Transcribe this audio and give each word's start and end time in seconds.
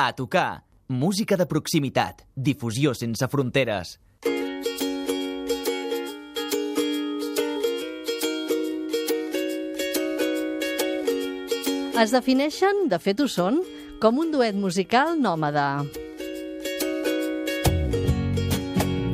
A 0.00 0.12
tocar. 0.12 0.62
Música 0.86 1.36
de 1.36 1.44
proximitat. 1.50 2.20
Difusió 2.36 2.92
sense 2.94 3.26
fronteres. 3.26 3.96
Es 11.98 12.14
defineixen, 12.14 12.84
de 12.92 13.00
fet 13.02 13.18
ho 13.18 13.26
són, 13.26 13.58
com 13.98 14.20
un 14.22 14.30
duet 14.30 14.54
musical 14.54 15.18
nòmada. 15.18 15.82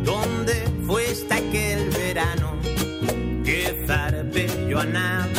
¿Dónde 0.05 0.59
fuiste 0.85 1.33
aquel 1.33 1.89
verano 1.97 2.53
que 3.41 3.87
zarpé 3.89 4.45
yo 4.69 4.81
a 4.81 4.85
navegar? 4.85 5.34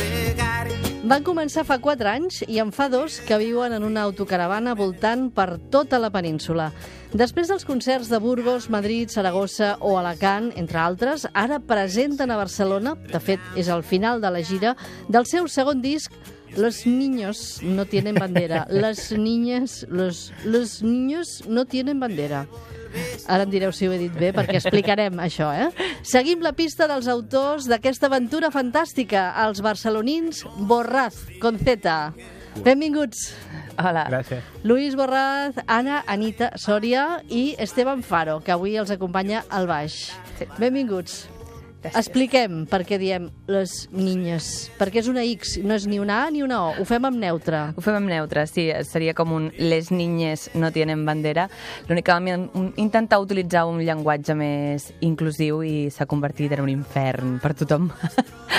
Van 1.06 1.22
començar 1.22 1.62
fa 1.68 1.76
4 1.78 2.10
anys 2.10 2.40
i 2.50 2.56
en 2.58 2.72
fa 2.74 2.88
dos 2.90 3.20
que 3.28 3.38
viuen 3.38 3.76
en 3.76 3.84
una 3.86 4.02
autocaravana 4.08 4.72
voltant 4.74 5.28
per 5.30 5.60
tota 5.70 6.00
la 6.02 6.10
península. 6.10 6.72
Després 7.14 7.52
dels 7.52 7.66
concerts 7.70 8.10
de 8.10 8.18
Burgos, 8.24 8.72
Madrid, 8.74 9.14
Saragossa 9.14 9.76
o 9.86 10.00
Alacant, 10.00 10.50
entre 10.58 10.82
altres, 10.82 11.28
ara 11.38 11.60
presenten 11.62 12.34
a 12.34 12.40
Barcelona, 12.42 12.96
de 13.12 13.22
fet 13.22 13.54
és 13.54 13.70
el 13.70 13.86
final 13.86 14.18
de 14.24 14.34
la 14.34 14.42
gira, 14.42 14.74
del 15.06 15.30
seu 15.30 15.46
segon 15.46 15.86
disc, 15.86 16.10
Los 16.56 16.86
niños 16.86 17.60
no 17.62 17.86
tienen 17.86 18.16
bandera. 18.16 18.66
Les 18.70 19.12
niñes, 19.12 19.86
los, 19.90 20.34
los 20.44 20.82
niños 20.84 21.44
no 21.48 21.66
tienen 21.66 22.00
bandera. 22.00 22.48
Ara 23.28 23.44
em 23.44 23.52
direu 23.52 23.74
si 23.76 23.90
ho 23.90 23.94
he 23.94 24.00
dit 24.00 24.14
bé, 24.16 24.30
perquè 24.32 24.56
explicarem 24.60 25.18
això, 25.20 25.50
eh? 25.52 25.68
Seguim 26.06 26.40
la 26.46 26.54
pista 26.56 26.88
dels 26.88 27.10
autors 27.12 27.68
d'aquesta 27.68 28.08
aventura 28.08 28.52
fantàstica, 28.54 29.28
els 29.44 29.60
barcelonins 29.66 30.46
Borraz, 30.70 31.26
con 31.44 31.60
Z. 31.60 31.92
Benvinguts. 32.64 33.34
Hola. 33.76 34.06
Gràcies. 34.08 34.44
Luis 34.64 34.96
Borraz, 34.96 35.60
Anna, 35.68 36.04
Anita 36.08 36.54
Sòria 36.56 37.22
i 37.28 37.56
Esteban 37.60 38.04
Faro, 38.04 38.40
que 38.40 38.56
avui 38.56 38.78
els 38.80 38.94
acompanya 38.96 39.44
al 39.50 39.68
baix. 39.68 40.14
Benvinguts. 40.56 41.26
Expliquem 41.92 42.64
per 42.70 42.82
què 42.88 42.98
diem 42.98 43.28
les 43.48 43.88
niñes. 43.94 44.72
Perquè 44.80 45.00
és 45.04 45.08
una 45.08 45.22
X, 45.24 45.60
no 45.64 45.76
és 45.76 45.86
ni 45.88 46.00
una 46.02 46.24
A 46.26 46.32
ni 46.34 46.42
una 46.42 46.64
O. 46.66 46.72
Ho 46.82 46.86
fem 46.86 47.06
amb 47.06 47.18
neutre. 47.22 47.60
Ho 47.78 47.82
fem 47.86 47.96
amb 48.00 48.10
neutre, 48.10 48.48
sí, 48.50 48.70
seria 48.90 49.14
com 49.14 49.32
un 49.36 49.52
les 49.58 49.92
niñes 49.92 50.50
no 50.56 50.72
tienen 50.74 51.06
bandera. 51.06 51.48
L'únic 51.88 52.06
que 52.08 52.12
vam 52.16 52.28
in- 52.28 52.74
intentar 52.82 53.20
utilitzar 53.22 53.66
un 53.70 53.84
llenguatge 53.86 54.34
més 54.36 54.88
inclusiu 55.06 55.62
i 55.64 55.92
s'ha 55.94 56.08
convertit 56.10 56.52
en 56.58 56.62
un 56.66 56.70
infern 56.74 57.38
per 57.44 57.54
tothom. 57.54 57.92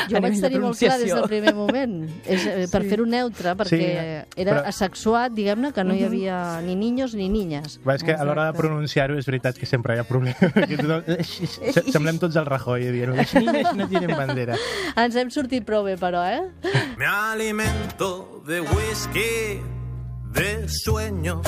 Jo 0.06 0.20
vaig 0.22 0.36
tenir 0.38 0.60
molt 0.60 0.78
clar 0.78 0.98
des 1.00 1.10
del 1.10 1.24
primer 1.26 1.54
moment. 1.56 1.94
És, 2.28 2.44
eh, 2.46 2.66
per 2.70 2.82
fer-ho 2.86 3.06
neutre, 3.08 3.56
perquè 3.58 3.78
Sí, 3.80 4.40
era 4.42 4.52
però- 4.60 4.64
asexuat, 4.70 5.32
diguem-ne, 5.34 5.72
que 5.74 5.82
no 5.82 5.94
hi 5.96 6.04
havia 6.04 6.60
ni 6.62 6.76
niños 6.78 7.14
ni 7.18 7.28
niñas. 7.28 7.80
Va, 7.86 7.96
és 7.96 8.04
que 8.04 8.12
a 8.14 8.22
l'hora 8.22 8.44
de 8.44 8.50
Exacte. 8.50 8.60
pronunciar-ho 8.68 9.16
és 9.18 9.26
veritat 9.26 9.56
que 9.58 9.66
sempre 9.66 9.96
hi 9.96 9.98
ha 9.98 10.04
problemes. 10.04 10.36
tothom... 10.76 11.02
Se- 11.24 11.82
Semblem 11.90 12.20
tots 12.22 12.36
el 12.36 12.46
Rajoy 12.46 12.86
dient 12.92 13.16
les 13.16 13.34
niñas 13.34 13.74
no 13.74 13.88
tienen 13.88 14.14
bandera. 14.16 14.54
Ens 15.02 15.16
hem 15.16 15.30
sortit 15.30 15.64
prou 15.64 15.86
eh? 15.88 15.96
Me 16.96 17.06
alimento 17.06 18.42
de 18.46 18.60
whisky, 18.60 19.60
de 20.32 20.69
sueños. 20.69 21.46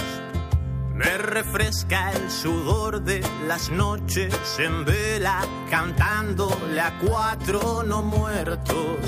Me 0.94 1.16
refresca 1.16 2.10
el 2.12 2.30
sudor 2.30 3.02
de 3.04 3.20
las 3.46 3.70
noches 3.70 4.34
en 4.58 4.84
vela, 4.84 5.46
cantándole 5.70 6.80
a 6.80 6.98
cuatro 6.98 7.84
no 7.84 8.02
muertos. 8.02 8.98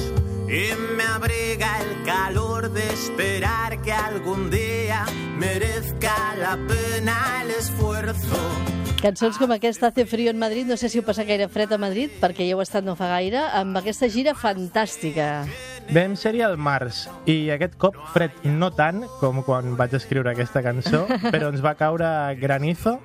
Y 0.47 0.71
me 0.97 1.05
abriga 1.05 1.81
el 1.81 2.05
calor 2.05 2.71
de 2.71 2.87
esperar 2.93 3.83
que 3.83 3.93
algún 3.93 4.51
día 4.51 5.05
merezca 5.37 6.35
la 6.37 6.57
pena 6.69 7.43
el 7.43 7.51
esfuerzo. 7.51 8.80
Cançons 9.01 9.39
com 9.41 9.49
aquesta, 9.55 9.87
Hace 9.87 10.05
frío 10.05 10.31
en 10.31 10.39
Madrid, 10.39 10.67
no 10.67 10.77
sé 10.77 10.91
si 10.91 10.99
ho 10.99 11.03
passa 11.03 11.25
gaire 11.25 11.47
fred 11.49 11.73
a 11.73 11.79
Madrid, 11.81 12.13
perquè 12.21 12.45
ja 12.45 12.53
heu 12.53 12.61
estat 12.61 12.85
no 12.85 12.93
fa 12.99 13.07
gaire, 13.09 13.41
amb 13.57 13.79
aquesta 13.81 14.11
gira 14.13 14.35
fantàstica. 14.37 15.47
Vam 15.89 16.19
ser-hi 16.21 16.43
al 16.45 16.59
març 16.61 17.07
i 17.25 17.49
aquest 17.55 17.79
cop 17.81 17.97
fred 18.13 18.45
no 18.45 18.69
tant 18.77 19.07
com 19.17 19.41
quan 19.47 19.73
vaig 19.81 19.97
escriure 19.97 20.35
aquesta 20.35 20.61
cançó, 20.61 21.07
però 21.33 21.49
ens 21.49 21.65
va 21.65 21.73
caure 21.81 22.11
granizo. 22.43 22.99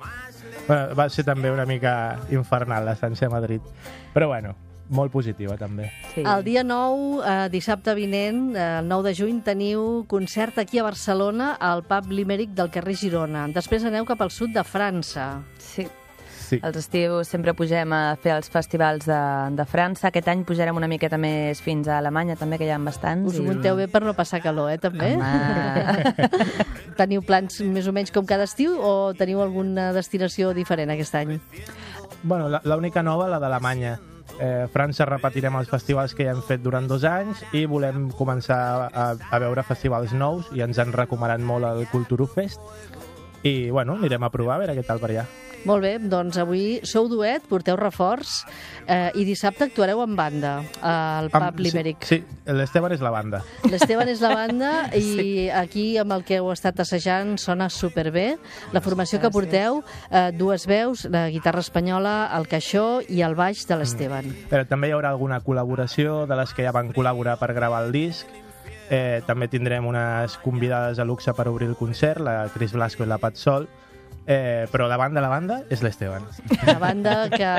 Bueno, 0.66 0.92
va 1.00 1.08
ser 1.08 1.24
també 1.24 1.48
una 1.54 1.64
mica 1.64 1.96
infernal 2.28 2.84
l'estància 2.84 3.30
a 3.30 3.32
Madrid. 3.32 3.64
Però 4.12 4.28
bueno, 4.28 4.52
molt 4.88 5.10
positiva 5.12 5.56
també. 5.56 5.90
Sí. 6.14 6.22
El 6.22 6.44
dia 6.44 6.62
9, 6.64 7.20
eh, 7.26 7.48
dissabte 7.50 7.94
vinent, 7.94 8.54
eh, 8.56 8.78
el 8.80 8.88
9 8.88 9.08
de 9.08 9.14
juny, 9.14 9.42
teniu 9.42 10.04
concert 10.08 10.58
aquí 10.58 10.78
a 10.78 10.84
Barcelona, 10.84 11.54
al 11.58 11.82
pub 11.84 12.10
Limerick 12.10 12.52
del 12.54 12.70
carrer 12.70 12.94
Girona. 12.96 13.48
Després 13.48 13.84
aneu 13.84 14.04
cap 14.04 14.20
al 14.22 14.30
sud 14.30 14.50
de 14.54 14.62
França. 14.64 15.42
sí. 15.58 15.86
Sí. 16.46 16.60
Els 16.62 16.76
estius 16.76 17.26
sempre 17.26 17.54
pugem 17.58 17.90
a 17.92 18.14
fer 18.22 18.30
els 18.36 18.46
festivals 18.48 19.02
de, 19.04 19.16
de 19.56 19.64
França. 19.66 20.06
Aquest 20.12 20.28
any 20.28 20.44
pujarem 20.46 20.76
una 20.78 20.86
miqueta 20.86 21.18
més 21.18 21.58
fins 21.60 21.88
a 21.88 21.96
Alemanya, 21.98 22.36
també, 22.38 22.54
que 22.56 22.68
hi 22.68 22.70
ha 22.70 22.78
bastants. 22.78 23.26
Us 23.32 23.40
ho 23.40 23.42
i- 23.42 23.46
munteu 23.48 23.74
bé 23.74 23.88
per 23.90 24.04
no 24.04 24.14
passar 24.14 24.38
calor, 24.40 24.70
eh, 24.70 24.78
també? 24.78 25.16
Teniu 26.96 27.22
plans 27.26 27.58
més 27.66 27.88
o 27.90 27.92
menys 27.92 28.12
com 28.14 28.24
cada 28.28 28.46
estiu 28.46 28.76
o 28.78 29.12
teniu 29.18 29.42
alguna 29.42 29.88
destinació 29.96 30.52
diferent 30.54 30.90
aquest 30.94 31.14
any? 31.18 31.40
Bueno, 32.22 32.48
la- 32.48 32.62
l'única 32.64 33.02
nova, 33.02 33.26
la 33.28 33.40
d'Alemanya. 33.42 33.98
Eh, 34.36 34.66
França 34.72 35.06
repetirem 35.08 35.54
els 35.56 35.70
festivals 35.72 36.12
que 36.14 36.26
ja 36.26 36.34
hem 36.34 36.42
fet 36.44 36.60
durant 36.60 36.84
dos 36.88 37.06
anys 37.08 37.40
i 37.56 37.64
volem 37.64 38.10
començar 38.18 38.58
a, 38.92 39.06
a 39.16 39.38
veure 39.40 39.64
festivals 39.64 40.12
nous 40.12 40.50
i 40.52 40.60
ens 40.66 40.80
han 40.82 40.92
recomanat 40.92 41.40
molt 41.40 41.64
el 41.64 41.86
Culturufest 41.92 42.60
i 43.46 43.70
bueno, 43.70 43.98
anirem 44.00 44.26
a 44.26 44.32
provar 44.34 44.56
a 44.58 44.64
veure 44.64 44.78
què 44.78 44.86
tal 44.86 45.02
per 45.02 45.12
allà. 45.12 45.26
Molt 45.66 45.82
bé, 45.82 45.96
doncs 45.98 46.36
avui 46.38 46.76
sou 46.86 47.08
duet, 47.10 47.42
porteu 47.50 47.74
reforç 47.78 48.44
eh, 48.86 49.10
i 49.18 49.24
dissabte 49.26 49.66
actuareu 49.66 49.98
en 50.04 50.12
banda 50.14 50.52
al 50.78 51.26
pub 51.32 51.42
Amb- 51.42 51.58
Limerick. 51.64 52.06
Sí, 52.06 52.20
sí 52.22 52.52
l'Esteban 52.54 52.94
és 52.94 53.02
la 53.02 53.10
banda. 53.10 53.40
L'Esteban 53.66 54.06
és 54.12 54.22
la 54.22 54.30
banda 54.36 54.70
i 54.94 55.48
aquí 55.50 55.96
amb 55.98 56.14
el 56.14 56.22
que 56.28 56.38
heu 56.38 56.52
estat 56.54 56.78
assajant 56.84 57.34
sona 57.42 57.66
superbé. 57.72 58.36
La 58.76 58.82
formació 58.84 59.18
que 59.18 59.32
porteu, 59.34 59.82
eh, 60.10 60.30
dues 60.38 60.68
veus, 60.70 61.06
la 61.10 61.26
guitarra 61.34 61.64
espanyola, 61.66 62.30
el 62.38 62.46
caixó 62.46 63.00
i 63.02 63.24
el 63.26 63.34
baix 63.34 63.66
de 63.66 63.80
l'Esteban. 63.80 64.30
Però 64.52 64.62
també 64.70 64.92
hi 64.92 64.94
haurà 64.94 65.10
alguna 65.10 65.42
col·laboració 65.42 66.26
de 66.30 66.38
les 66.38 66.54
que 66.54 66.62
ja 66.62 66.74
van 66.76 66.94
col·laborar 66.94 67.40
per 67.42 67.54
gravar 67.58 67.82
el 67.88 67.94
disc. 67.96 68.30
Eh, 68.90 69.22
també 69.26 69.48
tindrem 69.50 69.86
unes 69.86 70.36
convidades 70.44 70.98
a 70.98 71.04
luxe 71.04 71.32
per 71.34 71.48
obrir 71.50 71.66
el 71.68 71.74
concert, 71.76 72.20
la 72.22 72.46
Cris 72.54 72.72
Blasco 72.72 73.02
i 73.02 73.06
la 73.10 73.18
Pat 73.18 73.36
Sol. 73.36 73.66
Eh, 74.28 74.66
però 74.72 74.88
la 74.90 74.96
banda, 74.98 75.20
la 75.22 75.28
banda, 75.30 75.60
és 75.70 75.84
l'Esteban. 75.86 76.24
La 76.66 76.80
banda 76.82 77.28
que 77.30 77.50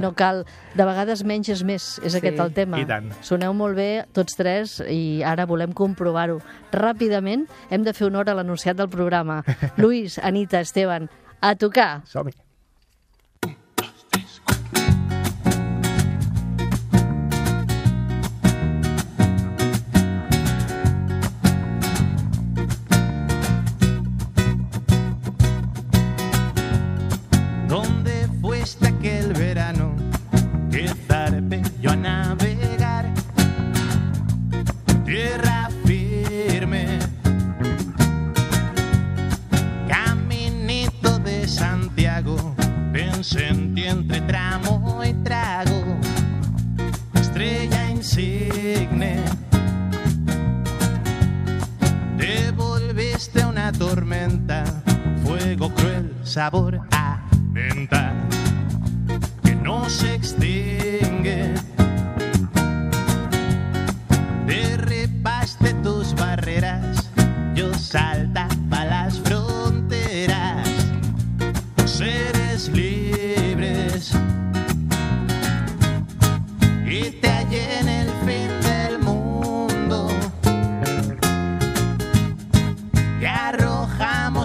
no 0.00 0.12
cal, 0.18 0.40
de 0.74 0.84
vegades 0.86 1.22
menys 1.22 1.48
és 1.54 1.62
més, 1.62 1.86
és 2.02 2.10
Sí, 2.12 2.18
aquest 2.18 2.40
el 2.42 2.52
tema. 2.56 2.80
i 2.82 2.86
tant. 2.86 3.12
Soneu 3.22 3.54
molt 3.54 3.76
bé 3.78 4.04
tots 4.12 4.34
tres 4.34 4.80
i 4.90 5.22
ara 5.22 5.46
volem 5.46 5.70
comprovar-ho. 5.72 6.40
Ràpidament 6.74 7.46
hem 7.70 7.84
de 7.86 7.94
fer 7.94 8.08
honor 8.10 8.28
a 8.30 8.34
l'anunciat 8.34 8.76
del 8.76 8.88
programa. 8.90 9.44
Luis, 9.76 10.18
Anita, 10.18 10.58
Esteban, 10.60 11.08
a 11.40 11.54
tocar! 11.54 12.02
Som-hi. 12.10 12.34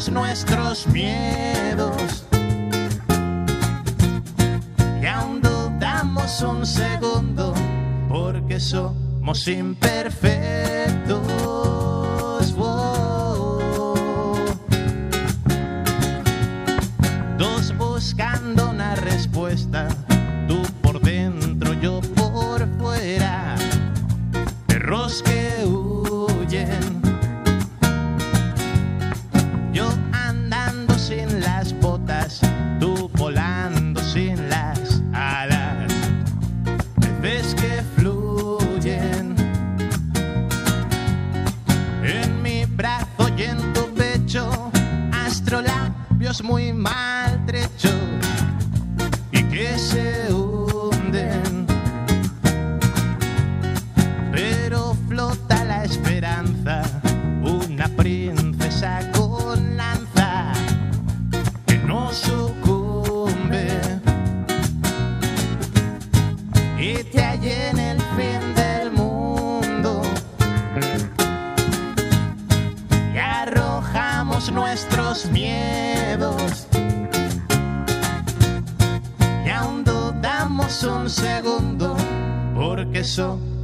Nuestros 0.10 0.88
miedos. 0.88 2.26
Y 5.02 5.06
aún 5.06 5.42
dudamos 5.42 6.42
un 6.42 6.66
segundo 6.66 7.54
porque 8.10 8.60
somos 8.60 9.48
imperfectos. 9.48 11.22
Dos 17.38 17.78
buscando 17.78 18.63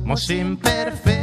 somos 0.09 0.29
imperfectos. 0.31 1.18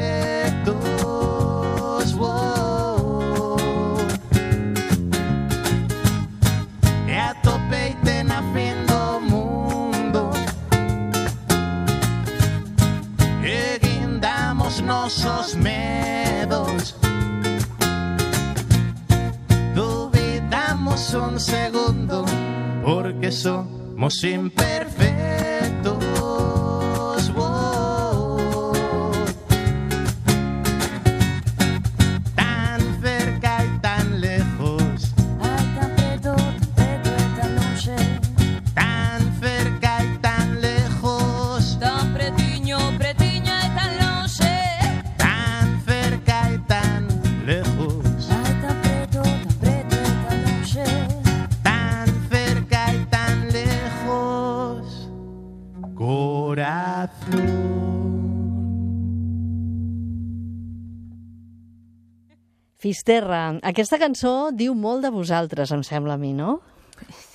Fisterra, 62.87 63.59
aquesta 63.67 63.99
cançó 63.99 64.53
diu 64.55 64.75
molt 64.79 65.03
de 65.03 65.11
vosaltres, 65.11 65.73
em 65.75 65.83
sembla 65.83 66.15
a 66.15 66.21
mi, 66.21 66.31
no? 66.37 66.61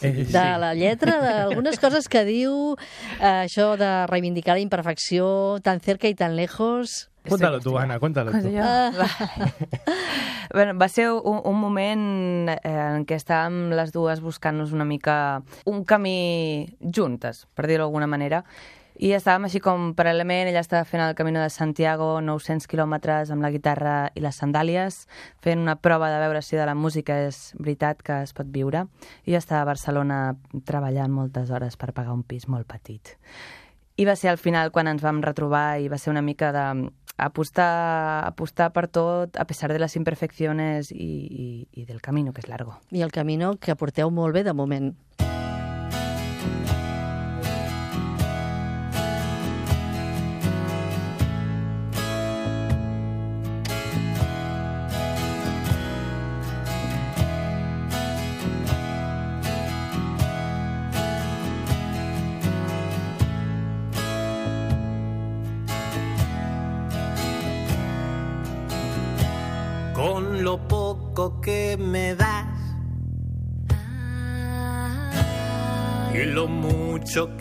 Eh, 0.01 0.23
De 0.31 0.43
la 0.61 0.69
lletra, 0.73 1.17
d'algunes 1.21 1.75
coses 1.77 2.07
que 2.09 2.21
diu, 2.25 2.77
eh, 3.19 3.43
això 3.49 3.73
de 3.77 3.89
reivindicar 4.07 4.55
la 4.55 4.63
imperfecció, 4.63 5.59
tan 5.61 5.81
cerca 5.83 6.07
i 6.07 6.15
tan 6.15 6.37
lejos... 6.39 7.09
Cuéntalo 7.27 7.59
tú, 7.61 7.75
Ana, 7.77 7.99
cuéntalo 7.99 8.31
yo- 8.31 8.63
va. 8.97 9.09
bueno, 10.55 10.73
va 10.79 10.87
ser 10.89 11.11
un, 11.11 11.41
un 11.43 11.59
moment 11.59 12.49
eh, 12.49 12.59
en 12.63 13.03
què 13.05 13.19
estàvem 13.19 13.69
les 13.75 13.91
dues 13.93 14.23
buscant-nos 14.23 14.71
una 14.73 14.87
mica 14.87 15.43
un 15.69 15.83
camí 15.85 16.65
juntes, 16.81 17.43
per 17.53 17.67
dir-ho 17.67 17.83
d'alguna 17.85 18.07
manera, 18.09 18.41
i 19.01 19.15
estàvem 19.17 19.47
així 19.47 19.57
com 19.65 19.91
paral·lelament, 19.97 20.45
ella 20.51 20.61
estava 20.61 20.85
fent 20.85 21.01
el 21.01 21.15
Camino 21.17 21.41
de 21.41 21.49
Santiago, 21.49 22.19
900 22.21 22.69
quilòmetres 22.69 23.31
amb 23.33 23.41
la 23.41 23.49
guitarra 23.49 23.95
i 24.13 24.21
les 24.21 24.37
sandàlies, 24.37 25.07
fent 25.41 25.63
una 25.63 25.73
prova 25.81 26.11
de 26.13 26.19
veure 26.21 26.43
si 26.45 26.59
de 26.59 26.67
la 26.69 26.75
música 26.77 27.17
és 27.25 27.39
veritat 27.57 28.03
que 28.05 28.19
es 28.27 28.35
pot 28.37 28.51
viure, 28.53 28.85
i 29.25 29.33
estava 29.39 29.63
a 29.63 29.71
Barcelona 29.71 30.19
treballant 30.69 31.09
moltes 31.17 31.49
hores 31.49 31.81
per 31.81 31.95
pagar 31.97 32.13
un 32.13 32.21
pis 32.21 32.45
molt 32.45 32.69
petit. 32.69 33.15
I 33.97 34.05
va 34.05 34.13
ser 34.15 34.29
al 34.29 34.37
final 34.37 34.69
quan 34.69 34.87
ens 34.87 35.01
vam 35.01 35.25
retrobar 35.25 35.81
i 35.81 35.89
va 35.89 35.97
ser 35.97 36.13
una 36.13 36.21
mica 36.21 36.53
de 36.53 36.67
apostar, 37.21 38.25
apostar 38.25 38.71
per 38.73 38.87
tot 38.87 39.37
a 39.37 39.45
pesar 39.45 39.73
de 39.73 39.79
les 39.81 39.95
imperfecciones 39.97 40.91
i, 40.91 40.97
i, 40.97 41.47
i 41.73 41.85
del 41.85 42.01
camino, 42.01 42.33
que 42.33 42.41
és 42.41 42.49
largo. 42.49 42.77
I 42.91 43.01
el 43.05 43.13
camino 43.13 43.55
que 43.61 43.75
porteu 43.77 44.13
molt 44.13 44.33
bé 44.37 44.45
de 44.45 44.53
moment. 44.53 44.93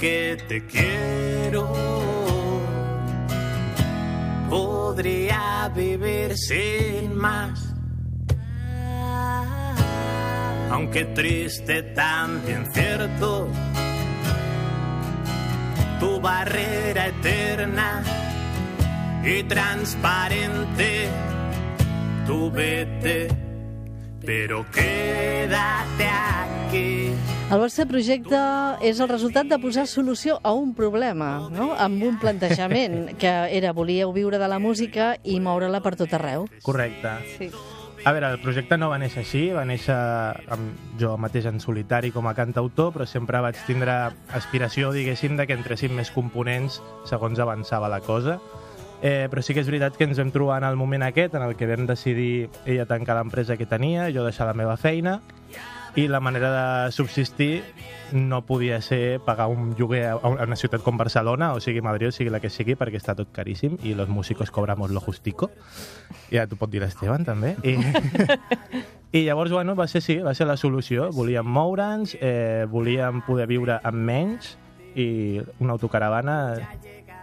Que 0.01 0.39
te 0.49 0.67
quiero. 0.67 1.73
Podría 4.49 5.71
vivir 5.75 6.37
sin 6.37 7.15
más, 7.15 7.75
aunque 10.71 11.05
triste 11.05 11.83
también 11.95 12.67
cierto. 12.73 13.49
Tu 16.01 16.21
barrera 16.21 17.09
eterna 17.09 18.03
y 19.23 19.43
transparente 19.45 21.09
tú 22.27 22.51
vete, 22.51 23.29
pero 24.25 24.65
quédate 24.71 26.09
aquí. 26.09 27.10
El 27.51 27.59
vostre 27.59 27.83
projecte 27.91 28.39
és 28.87 29.01
el 29.03 29.09
resultat 29.11 29.49
de 29.51 29.57
posar 29.59 29.83
solució 29.91 30.37
a 30.47 30.53
un 30.55 30.71
problema, 30.79 31.49
no? 31.51 31.73
amb 31.75 32.05
un 32.07 32.19
plantejament, 32.23 33.17
que 33.19 33.33
era 33.57 33.73
volíeu 33.75 34.13
viure 34.15 34.39
de 34.39 34.47
la 34.47 34.61
música 34.63 35.17
i 35.27 35.41
moure-la 35.43 35.81
per 35.83 35.97
tot 35.99 36.15
arreu. 36.15 36.47
Correcte. 36.63 37.17
Sí. 37.41 37.49
A 38.07 38.13
veure, 38.15 38.31
el 38.31 38.39
projecte 38.41 38.79
no 38.79 38.93
va 38.93 39.01
néixer 39.03 39.25
així, 39.25 39.43
va 39.51 39.65
néixer 39.67 39.97
amb 40.55 40.95
jo 41.03 41.17
mateix 41.19 41.49
en 41.51 41.59
solitari 41.59 42.13
com 42.15 42.31
a 42.31 42.37
cantautor, 42.39 42.95
però 42.95 43.09
sempre 43.11 43.43
vaig 43.43 43.59
tindre 43.67 43.99
aspiració, 44.39 44.95
diguéssim, 44.95 45.35
de 45.35 45.49
que 45.51 45.59
entressin 45.59 45.93
més 45.99 46.15
components 46.15 46.79
segons 47.11 47.43
avançava 47.43 47.91
la 47.91 47.99
cosa. 48.07 48.39
Eh, 49.03 49.27
però 49.33 49.43
sí 49.43 49.59
que 49.59 49.65
és 49.65 49.69
veritat 49.69 49.99
que 49.99 50.07
ens 50.07 50.23
vam 50.23 50.31
trobar 50.31 50.63
en 50.63 50.71
el 50.71 50.79
moment 50.79 51.03
aquest 51.03 51.35
en 51.35 51.43
el 51.43 51.59
que 51.59 51.67
vam 51.67 51.91
decidir 51.91 52.47
ella 52.63 52.87
tancar 52.87 53.19
l'empresa 53.19 53.59
que 53.59 53.67
tenia, 53.67 54.07
jo 54.15 54.23
deixar 54.23 54.47
la 54.47 54.55
meva 54.55 54.79
feina, 54.79 55.19
i 55.97 56.09
la 56.09 56.21
manera 56.21 56.51
de 56.87 56.93
subsistir 56.93 57.63
no 58.13 58.45
podia 58.47 58.81
ser 58.83 59.21
pagar 59.21 59.47
un 59.49 59.75
lloguer 59.77 60.07
a 60.09 60.29
una 60.29 60.57
ciutat 60.57 60.83
com 60.83 60.97
Barcelona, 60.99 61.53
o 61.55 61.61
sigui 61.61 61.81
Madrid, 61.81 62.09
o 62.09 62.13
sigui 62.13 62.31
la 62.31 62.41
que 62.41 62.51
sigui, 62.51 62.75
perquè 62.79 62.99
està 62.99 63.15
tot 63.19 63.31
caríssim 63.35 63.77
i 63.87 63.95
los 63.95 64.09
músicos 64.09 64.51
cobramos 64.51 64.91
lo 64.91 65.01
justico. 65.01 65.51
Ja 66.31 66.47
t'ho 66.47 66.59
pot 66.59 66.71
dir 66.71 66.83
l'Esteban, 66.83 67.25
també. 67.27 67.55
I, 67.63 67.77
I 69.21 69.25
llavors, 69.27 69.51
bueno, 69.51 69.75
va 69.75 69.87
ser, 69.91 70.03
sí, 70.03 70.19
va 70.23 70.35
ser 70.35 70.47
la 70.47 70.57
solució. 70.57 71.11
Volíem 71.15 71.47
moure'ns, 71.47 72.17
eh, 72.21 72.67
volíem 72.71 73.23
poder 73.27 73.49
viure 73.51 73.81
amb 73.83 74.07
menys 74.07 74.57
i 74.95 75.41
una 75.59 75.75
autocaravana 75.75 76.37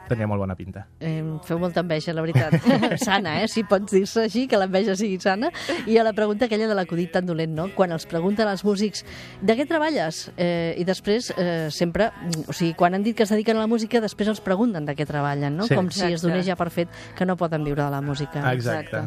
tenia 0.07 0.27
molt 0.27 0.39
bona 0.41 0.55
pinta. 0.55 0.85
Eh, 0.99 1.17
em 1.19 1.33
feu 1.45 1.59
molta 1.59 1.81
enveja, 1.83 2.13
la 2.15 2.23
veritat. 2.25 2.55
sana, 3.07 3.41
eh? 3.43 3.47
Si 3.51 3.63
pots 3.67 3.91
dir-se 3.93 4.23
així, 4.27 4.47
que 4.47 4.57
l'enveja 4.59 4.95
sigui 4.97 5.19
sana. 5.21 5.51
I 5.85 5.97
a 5.99 6.03
la 6.07 6.13
pregunta 6.17 6.45
aquella 6.47 6.67
de 6.67 6.75
l'acudit 6.77 7.11
tan 7.13 7.25
dolent, 7.27 7.53
no? 7.55 7.67
Quan 7.75 7.91
els 7.95 8.05
pregunten 8.09 8.47
als 8.47 8.63
músics 8.65 9.03
de 9.41 9.55
què 9.59 9.67
treballes? 9.67 10.31
Eh, 10.37 10.75
I 10.77 10.83
després, 10.87 11.31
eh, 11.37 11.67
sempre... 11.71 12.11
O 12.47 12.53
sigui, 12.53 12.73
quan 12.79 12.95
han 12.95 13.03
dit 13.03 13.15
que 13.17 13.23
es 13.27 13.29
dediquen 13.33 13.57
a 13.57 13.65
la 13.65 13.67
música, 13.71 14.01
després 14.01 14.29
els 14.31 14.41
pregunten 14.41 14.85
de 14.87 14.95
què 14.95 15.05
treballen, 15.07 15.57
no? 15.57 15.67
Sí. 15.67 15.75
Com 15.75 15.91
si 15.91 16.01
es 16.05 16.17
Exacte. 16.17 16.27
donés 16.27 16.45
ja 16.47 16.55
per 16.59 16.69
fet 16.71 16.89
que 17.17 17.25
no 17.25 17.35
poden 17.37 17.63
viure 17.67 17.83
de 17.83 17.91
la 17.91 18.01
música. 18.01 18.43
Exacte. 18.53 19.03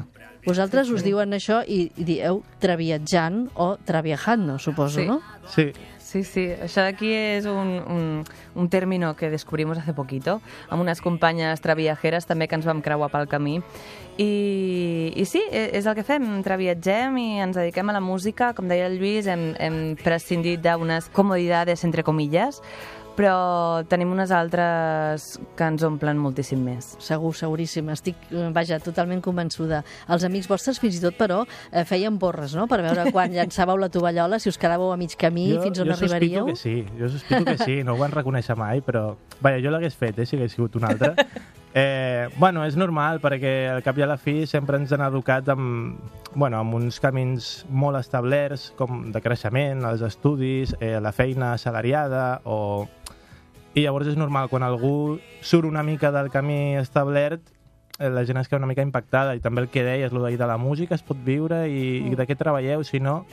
Vosaltres 0.47 0.89
us 0.89 1.03
diuen 1.05 1.35
això 1.37 1.59
i, 1.69 1.91
i 2.01 2.05
dieu 2.09 2.39
traviatjant 2.63 3.51
o 3.61 3.75
traviajando, 3.85 4.59
suposo, 4.59 5.01
Sí. 5.01 5.07
no? 5.07 5.21
Sí, 5.53 5.67
Sí, 6.11 6.25
sí, 6.27 6.43
això 6.59 6.83
d'aquí 6.83 7.07
és 7.15 7.45
un, 7.47 7.69
un, 7.87 8.07
un 8.59 8.69
término 8.69 9.13
que 9.15 9.29
descubrimos 9.31 9.79
hace 9.79 9.93
poquito, 9.95 10.41
amb 10.67 10.83
unes 10.83 10.99
companyes 11.05 11.63
traviajeres 11.63 12.27
també 12.27 12.49
que 12.51 12.59
ens 12.59 12.67
vam 12.67 12.81
creuar 12.83 13.13
pel 13.13 13.29
camí. 13.31 13.61
I, 14.19 15.13
i 15.15 15.25
sí, 15.25 15.39
e- 15.55 15.69
és 15.79 15.87
el 15.87 15.95
que 15.95 16.03
fem, 16.03 16.27
traviatgem 16.43 17.15
i 17.23 17.29
ens 17.45 17.55
dediquem 17.61 17.93
a 17.93 17.95
la 17.95 18.03
música. 18.03 18.51
Com 18.59 18.67
deia 18.67 18.89
el 18.91 18.99
Lluís, 18.99 19.29
hem, 19.31 19.53
hem 19.63 19.79
prescindit 20.03 20.65
d'unes 20.67 21.07
comodidades, 21.15 21.87
entre 21.87 22.03
comillas, 22.03 22.59
però 23.21 23.85
tenim 23.85 24.15
unes 24.15 24.31
altres 24.33 25.35
que 25.57 25.67
ens 25.69 25.83
omplen 25.85 26.17
moltíssim 26.17 26.63
més. 26.65 26.95
Segur, 27.05 27.35
seguríssim. 27.37 27.91
Estic, 27.93 28.17
eh, 28.33 28.47
vaja, 28.57 28.79
totalment 28.81 29.21
convençuda. 29.21 29.83
Els 30.09 30.25
amics 30.25 30.49
vostres, 30.49 30.81
fins 30.81 30.97
i 30.97 31.03
tot, 31.05 31.19
però, 31.19 31.43
eh, 31.71 31.85
feien 31.85 32.17
borres, 32.19 32.57
no?, 32.57 32.65
per 32.71 32.81
veure 32.87 33.11
quan 33.13 33.33
llançàveu 33.37 33.77
la 33.77 33.91
tovallola, 33.93 34.41
si 34.41 34.49
us 34.49 34.57
quedàveu 34.57 34.95
a 34.95 34.97
mig 34.97 35.19
camí, 35.21 35.51
fins 35.61 35.85
on 35.85 35.93
jo 35.93 35.99
arribaríeu. 35.99 36.49
sospito 36.49 36.55
que 36.55 36.57
sí, 36.57 36.99
jo 36.99 37.13
sospito 37.13 37.45
que 37.45 37.59
sí, 37.61 37.83
no 37.85 37.93
ho 37.93 38.01
van 38.01 38.17
reconèixer 38.17 38.57
mai, 38.57 38.81
però... 38.81 39.11
Vaja, 39.41 39.61
jo 39.61 39.73
l'hagués 39.73 39.97
fet, 39.97 40.19
eh, 40.19 40.25
si 40.25 40.41
hagués 40.41 40.57
sigut 40.57 40.81
un 40.81 40.89
altre. 40.89 41.15
Eh, 41.73 42.29
bueno, 42.37 42.65
és 42.67 42.75
normal, 42.75 43.21
perquè 43.23 43.71
al 43.71 43.85
cap 43.87 43.99
i 43.99 44.03
a 44.03 44.09
la 44.11 44.17
fi 44.19 44.43
sempre 44.51 44.75
ens 44.81 44.91
han 44.91 45.05
educat 45.07 45.47
amb, 45.53 46.01
bueno, 46.35 46.59
amb 46.59 46.75
uns 46.75 46.99
camins 46.99 47.51
molt 47.71 48.01
establerts, 48.01 48.73
com 48.79 49.05
de 49.15 49.23
creixement, 49.23 49.85
els 49.87 50.03
estudis, 50.03 50.75
eh, 50.81 50.97
la 51.03 51.13
feina 51.15 51.53
assalariada, 51.55 52.41
o... 52.45 52.89
I 53.75 53.85
llavors 53.85 54.09
és 54.11 54.19
normal, 54.19 54.49
quan 54.51 54.65
algú 54.67 55.21
surt 55.41 55.69
una 55.69 55.85
mica 55.87 56.11
del 56.11 56.31
camí 56.31 56.77
establert, 56.81 57.43
eh, 58.01 58.11
la 58.11 58.25
gent 58.27 58.41
es 58.41 58.49
queda 58.49 58.59
una 58.59 58.71
mica 58.71 58.83
impactada, 58.83 59.37
i 59.37 59.41
també 59.41 59.63
el 59.63 59.71
que 59.71 59.85
deies, 59.87 60.13
lo 60.13 60.25
de 60.25 60.37
la 60.47 60.59
música 60.59 60.97
es 60.97 61.07
pot 61.07 61.19
viure, 61.25 61.69
i, 61.71 62.11
i 62.11 62.19
de 62.19 62.27
què 62.27 62.37
treballeu, 62.37 62.83
si 62.85 62.99
no 62.99 63.25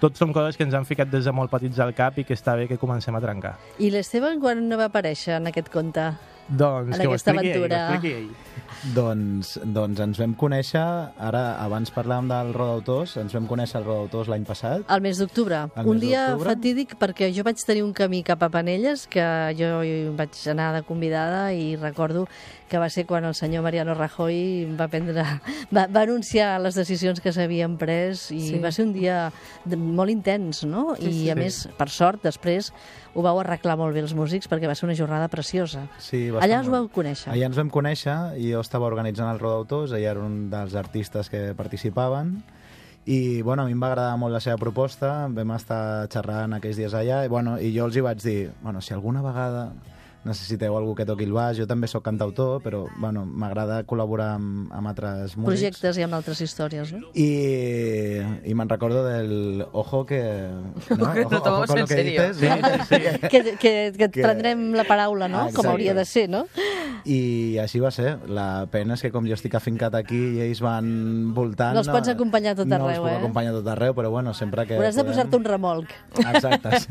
tot 0.00 0.18
són 0.18 0.34
coses 0.34 0.58
que 0.58 0.64
ens 0.66 0.74
han 0.74 0.84
ficat 0.84 1.08
des 1.08 1.24
de 1.24 1.32
molt 1.32 1.52
petits 1.52 1.78
al 1.80 1.94
cap 1.96 2.18
i 2.18 2.24
que 2.26 2.34
està 2.36 2.56
bé 2.58 2.66
que 2.68 2.76
comencem 2.80 3.14
a 3.14 3.20
trencar. 3.22 3.54
I 3.78 3.88
l'Esteban 3.94 4.40
quan 4.42 4.64
no 4.68 4.76
va 4.80 4.90
aparèixer 4.90 5.38
en 5.38 5.48
aquest 5.48 5.70
conte? 5.72 6.10
Doncs 6.48 6.94
En 6.96 7.00
que 7.00 7.06
ho 7.06 7.12
aquesta 7.12 7.30
expliqui 7.32 7.52
aventura. 7.58 7.76
ell, 7.94 8.00
que 8.00 8.08
ho 8.08 8.16
expliqui 8.16 8.16
ell. 8.18 8.94
Doncs, 8.94 9.54
doncs 9.64 10.00
ens 10.04 10.18
vam 10.20 10.34
conèixer, 10.36 10.82
ara 11.16 11.42
abans 11.62 11.88
parlàvem 11.94 12.28
del 12.28 12.50
Rodautors, 12.52 13.14
ens 13.16 13.32
vam 13.32 13.46
conèixer 13.48 13.78
el 13.80 13.86
Rodautors 13.86 14.28
l'any 14.28 14.44
passat. 14.44 14.82
Al 14.92 15.00
mes 15.00 15.16
d'octubre. 15.18 15.62
Al 15.74 15.86
Un 15.88 15.96
mes 15.96 16.02
dia 16.04 16.26
fatídic 16.36 16.96
perquè 17.00 17.30
jo 17.32 17.42
vaig 17.46 17.56
tenir 17.64 17.82
un 17.82 17.94
camí 17.96 18.22
cap 18.22 18.42
a 18.44 18.50
Panelles, 18.52 19.06
que 19.08 19.24
jo 19.56 19.70
vaig 20.18 20.36
anar 20.52 20.74
de 20.76 20.82
convidada 20.82 21.46
i 21.54 21.76
recordo 21.76 22.26
que 22.68 22.78
va 22.80 22.88
ser 22.90 23.04
quan 23.06 23.24
el 23.24 23.34
senyor 23.36 23.62
Mariano 23.62 23.94
Rajoy 23.94 24.66
va 24.78 24.88
prendre, 24.88 25.22
va, 25.74 25.86
va 25.86 26.02
anunciar 26.02 26.58
les 26.60 26.74
decisions 26.74 27.20
que 27.20 27.32
s'havien 27.32 27.76
pres 27.78 28.30
i 28.32 28.40
Sí. 28.40 28.58
va 28.58 28.72
ser 28.72 28.84
un 28.86 28.92
dia 28.92 29.30
molt 29.76 30.10
intens, 30.10 30.64
no? 30.64 30.94
Sí, 30.98 31.08
I 31.08 31.12
sí. 31.24 31.30
a 31.30 31.34
més, 31.36 31.68
per 31.78 31.88
sort, 31.88 32.22
després 32.24 32.72
ho 33.14 33.22
vau 33.22 33.38
arreglar 33.38 33.76
molt 33.78 33.94
bé 33.94 34.00
els 34.00 34.12
músics 34.14 34.48
perquè 34.50 34.66
va 34.66 34.74
ser 34.74 34.88
una 34.88 34.96
jornada 34.96 35.28
preciosa. 35.28 35.86
Sí, 35.98 36.30
va 36.34 36.42
Allà 36.44 36.58
molt- 36.62 36.72
vau 36.72 36.88
conèixer. 36.92 37.32
Allà 37.32 37.46
ens 37.46 37.56
vam 37.56 37.70
conèixer 37.70 38.16
i 38.38 38.50
jo 38.52 38.60
estava 38.60 38.86
organitzant 38.86 39.30
el 39.32 39.38
Rodautors, 39.40 39.92
ella 39.92 40.10
era 40.12 40.20
un 40.20 40.50
dels 40.50 40.74
artistes 40.74 41.30
que 41.30 41.54
participaven 41.56 42.42
i 43.06 43.42
bueno, 43.42 43.62
a 43.62 43.66
mi 43.66 43.72
em 43.72 43.82
va 43.82 43.88
agradar 43.92 44.16
molt 44.16 44.32
la 44.32 44.40
seva 44.40 44.56
proposta, 44.56 45.26
vam 45.28 45.50
estar 45.56 46.08
xerrant 46.08 46.54
aquells 46.56 46.76
dies 46.80 46.94
allà 46.96 47.24
i, 47.26 47.28
bueno, 47.28 47.58
i 47.60 47.72
jo 47.76 47.84
els 47.84 47.96
hi 47.96 48.00
vaig 48.00 48.22
dir, 48.22 48.50
bueno, 48.62 48.80
si 48.80 48.94
alguna 48.94 49.20
vegada 49.22 49.72
necessiteu 50.24 50.76
algú 50.76 50.94
que 50.94 51.04
toqui 51.06 51.24
el 51.28 51.32
baix, 51.32 51.58
jo 51.58 51.66
també 51.66 51.86
sóc 51.90 52.02
cantautor, 52.04 52.60
però 52.64 52.84
bueno, 53.00 53.24
m'agrada 53.26 53.82
col·laborar 53.84 54.34
amb, 54.38 54.72
amb 54.72 54.88
altres 54.90 55.36
músics. 55.36 55.46
Projectes 55.80 55.98
i 56.00 56.04
amb 56.06 56.14
altres 56.16 56.40
històries, 56.40 56.92
no? 56.92 57.08
Y, 57.14 58.20
y 58.44 58.54
me 58.54 58.64
recuerdo 58.64 59.04
del 59.04 59.64
ojo 59.72 60.06
que... 60.06 60.48
¿no? 60.96 61.12
Que 61.12 61.22
lo 61.22 61.42
tomamos 61.42 61.66
con 61.68 61.78
en 61.78 61.82
lo 61.82 61.86
que 61.88 61.94
serio. 61.94 62.28
dices, 62.32 62.50
¿no? 62.50 62.88
que, 63.28 63.42
que, 63.58 63.58
que 63.58 64.04
et 64.04 64.12
Que- 64.12 64.22
prendrem 64.22 64.72
la 64.74 64.84
paraula, 64.84 65.28
no? 65.28 65.38
Ah, 65.38 65.42
Com 65.44 65.48
exacte. 65.50 65.68
hauria 65.68 65.94
de 65.94 66.04
ser, 66.04 66.28
no? 66.30 66.46
I 67.04 67.58
així 67.60 67.80
va 67.84 67.90
ser. 67.92 68.16
La 68.32 68.64
pena 68.72 68.94
és 68.96 69.02
que 69.04 69.10
com 69.12 69.26
jo 69.28 69.34
estic 69.36 69.54
afincat 69.58 69.92
aquí 69.98 70.16
i 70.38 70.40
ells 70.46 70.62
van 70.64 71.34
voltant... 71.36 71.74
No 71.76 71.82
els 71.82 71.90
pots 71.92 72.08
acompanyar 72.08 72.54
tot 72.56 72.66
no 72.70 72.76
arreu, 72.78 72.94
els 72.94 73.02
puc 73.04 73.10
eh? 73.12 73.18
acompanyar 73.20 73.52
tot 73.58 73.68
arreu, 73.74 73.92
però 73.98 74.08
bueno, 74.14 74.32
sempre 74.32 74.64
que 74.64 74.78
Hauràs 74.78 74.96
de 74.96 75.02
podem- 75.04 75.12
posar-te 75.12 75.36
un 75.36 75.44
remolc. 75.44 75.92
Exacte, 76.24 76.80
sí. 76.80 76.88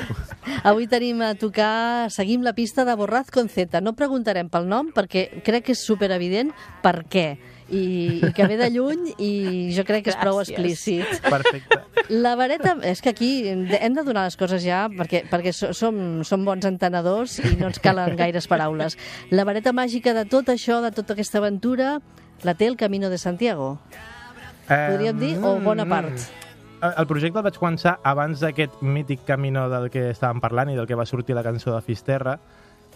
Avui 0.70 0.86
tenim 0.88 1.20
a 1.26 1.34
tocar, 1.38 2.08
seguim 2.14 2.42
la 2.46 2.54
pista 2.54 2.84
de 2.86 2.94
Borraz 2.94 3.28
con 3.34 3.48
Z. 3.50 3.80
No 3.82 3.92
preguntarem 3.98 4.48
pel 4.48 4.68
nom 4.70 4.88
perquè 4.94 5.42
crec 5.44 5.66
que 5.68 5.74
és 5.76 5.82
superevident 5.84 6.54
per 6.82 7.02
què. 7.10 7.26
I, 7.66 8.20
i 8.22 8.28
que 8.30 8.46
ve 8.46 8.54
de 8.60 8.68
lluny 8.70 9.08
i 9.18 9.30
jo 9.74 9.82
crec 9.82 10.04
que 10.06 10.12
és 10.14 10.18
prou 10.20 10.38
explícit. 10.38 11.02
Perfecte. 11.26 11.80
La 12.14 12.36
vareta, 12.38 12.76
és 12.86 13.02
que 13.02 13.10
aquí 13.10 13.30
hem 13.50 13.96
de 13.96 14.04
donar 14.06 14.28
les 14.28 14.38
coses 14.38 14.62
ja 14.62 14.84
perquè, 14.86 15.24
perquè 15.26 15.50
so- 15.50 15.72
som, 15.74 16.22
som 16.22 16.44
bons 16.46 16.62
entenedors 16.70 17.40
i 17.42 17.56
no 17.58 17.66
ens 17.66 17.82
calen 17.82 18.14
gaires 18.14 18.46
paraules. 18.46 18.94
La 19.34 19.42
vareta 19.44 19.74
màgica 19.74 20.14
de 20.14 20.22
tot 20.30 20.46
això, 20.54 20.78
de 20.84 20.92
tota 20.94 21.18
aquesta 21.18 21.42
aventura, 21.42 21.96
la 22.46 22.54
té 22.54 22.70
el 22.70 22.76
Camino 22.78 23.10
de 23.10 23.18
Santiago. 23.18 23.80
Podríem 24.70 25.18
dir, 25.18 25.34
o 25.42 25.58
bona 25.62 25.84
part. 25.90 26.14
El 26.82 27.06
projecte 27.08 27.40
el 27.40 27.44
vaig 27.46 27.56
començar 27.56 27.94
abans 28.04 28.42
d'aquest 28.44 28.82
mític 28.84 29.22
camino 29.24 29.64
del 29.72 29.88
que 29.92 30.10
estàvem 30.10 30.42
parlant 30.44 30.68
i 30.68 30.76
del 30.76 30.86
que 30.88 30.98
va 30.98 31.06
sortir 31.08 31.36
la 31.36 31.44
cançó 31.44 31.72
de 31.72 31.80
Fisterra, 31.80 32.34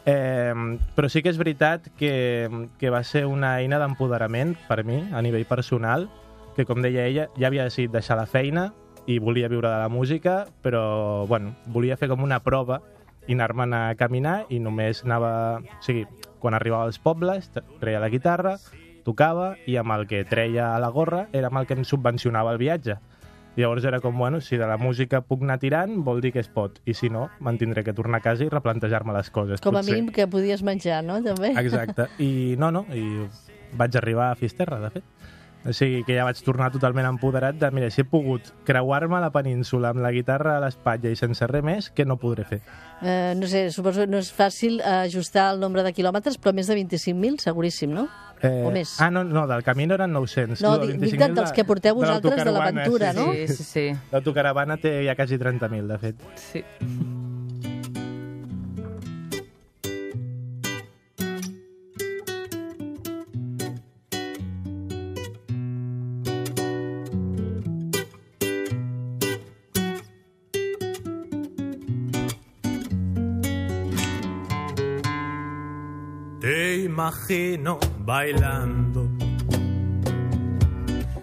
eh, 0.05 0.53
però 0.97 1.09
sí 1.09 1.23
que 1.25 1.33
és 1.33 1.39
veritat 1.41 1.89
que, 1.97 2.69
que 2.77 2.91
va 2.93 3.01
ser 3.09 3.25
una 3.25 3.55
eina 3.63 3.79
d'empoderament 3.81 4.53
per 4.69 4.83
mi, 4.85 5.01
a 5.13 5.23
nivell 5.25 5.47
personal, 5.49 6.11
que 6.57 6.67
com 6.69 6.83
deia 6.85 7.07
ella, 7.09 7.29
ja 7.39 7.49
havia 7.49 7.65
decidit 7.65 7.95
deixar 7.95 8.19
la 8.21 8.29
feina 8.29 8.69
i 9.09 9.17
volia 9.19 9.49
viure 9.49 9.71
de 9.71 9.79
la 9.81 9.89
música, 9.89 10.45
però 10.61 11.25
bueno, 11.27 11.55
volia 11.73 11.97
fer 11.97 12.11
com 12.11 12.21
una 12.27 12.43
prova 12.45 12.83
i 13.29 13.33
anar-me'n 13.33 13.73
a 13.73 13.85
caminar 13.97 14.43
i 14.53 14.61
només 14.61 15.07
anava... 15.07 15.33
O 15.63 15.81
sigui, 15.87 16.05
quan 16.41 16.57
arribava 16.57 16.85
als 16.89 17.01
pobles, 17.01 17.49
treia 17.81 18.01
la 18.01 18.13
guitarra, 18.13 18.59
tocava 19.05 19.55
i 19.65 19.77
amb 19.81 19.97
el 19.97 20.07
que 20.09 20.27
treia 20.29 20.75
a 20.75 20.81
la 20.83 20.93
gorra 20.93 21.27
era 21.33 21.49
amb 21.49 21.63
el 21.63 21.69
que 21.69 21.79
em 21.81 21.87
subvencionava 21.89 22.53
el 22.53 22.61
viatge. 22.61 22.99
Llavors 23.57 23.85
era 23.85 24.00
com, 24.00 24.16
bueno, 24.16 24.40
si 24.40 24.57
de 24.57 24.66
la 24.66 24.76
música 24.78 25.21
puc 25.26 25.42
anar 25.42 25.59
tirant, 25.59 25.97
vol 26.07 26.21
dir 26.23 26.33
que 26.33 26.40
es 26.40 26.49
pot. 26.49 26.78
I 26.87 26.95
si 26.95 27.11
no, 27.11 27.28
me'n 27.40 27.59
tindré 27.59 27.83
que 27.85 27.92
tornar 27.97 28.21
a 28.21 28.25
casa 28.25 28.47
i 28.47 28.49
replantejar-me 28.52 29.12
les 29.16 29.30
coses. 29.35 29.61
Com 29.61 29.75
a 29.75 29.80
potser. 29.80 29.97
mínim 29.97 30.12
que 30.14 30.28
podies 30.30 30.62
menjar, 30.62 31.02
no? 31.04 31.19
També. 31.25 31.52
Exacte. 31.59 32.07
I 32.23 32.54
no, 32.59 32.71
no, 32.71 32.87
i 32.95 33.26
vaig 33.76 33.99
arribar 33.99 34.30
a 34.30 34.38
Fisterra, 34.38 34.80
de 34.80 34.90
fet. 34.99 35.04
O 35.61 35.75
sigui 35.76 36.05
que 36.09 36.14
ja 36.17 36.25
vaig 36.25 36.38
tornar 36.40 36.71
totalment 36.73 37.05
empoderat 37.05 37.59
de, 37.61 37.69
mira, 37.76 37.90
si 37.93 38.00
he 38.00 38.05
pogut 38.09 38.47
creuar-me 38.64 39.19
la 39.21 39.29
península 39.35 39.90
amb 39.93 40.00
la 40.00 40.09
guitarra 40.14 40.55
a 40.57 40.62
l'espatlla 40.64 41.11
i 41.12 41.19
sense 41.21 41.45
res 41.50 41.62
més, 41.67 41.90
què 41.93 42.07
no 42.09 42.17
podré 42.17 42.47
fer? 42.49 42.62
Eh, 43.02 43.35
no 43.37 43.47
sé, 43.47 43.67
suposo 43.71 44.07
que 44.07 44.09
no 44.09 44.17
és 44.23 44.31
fàcil 44.33 44.81
eh, 44.81 45.02
ajustar 45.05 45.50
el 45.52 45.61
nombre 45.61 45.85
de 45.85 45.93
quilòmetres, 45.93 46.38
però 46.40 46.55
més 46.57 46.67
de 46.73 46.79
25.000, 46.81 47.37
seguríssim, 47.45 47.93
no? 47.93 48.07
Eh, 48.40 48.62
O 48.64 48.71
més. 48.73 48.95
Ah, 49.05 49.11
no, 49.12 49.21
no, 49.23 49.45
del 49.47 49.61
Camino 49.62 49.99
eren 49.99 50.14
900. 50.17 50.62
No, 50.64 50.79
Tu, 50.81 50.95
dic- 50.95 50.97
dic 51.02 51.12
25.000 51.21 51.35
dels 51.43 51.52
que 51.52 51.64
porteu 51.69 51.93
de 51.93 52.00
vosaltres 52.07 52.40
de 52.45 52.52
l'aventura, 52.57 53.12
no? 53.12 53.29
Sí, 53.35 53.49
sí, 53.52 53.64
sí. 53.69 53.87
L'autocaravana 54.14 54.79
té 54.81 54.95
ja 55.05 55.12
quasi 55.14 55.37
30.000, 55.37 55.87
de 55.93 55.99
fet. 55.99 56.17
sí. 56.40 56.64
Te 56.81 57.20
imagino 77.11 77.76
bailando, 77.99 79.11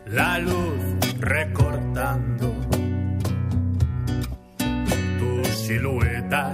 la 0.08 0.38
luz 0.38 0.84
recortando 1.22 2.53
tu 5.17 5.46
silueta. 5.46 6.51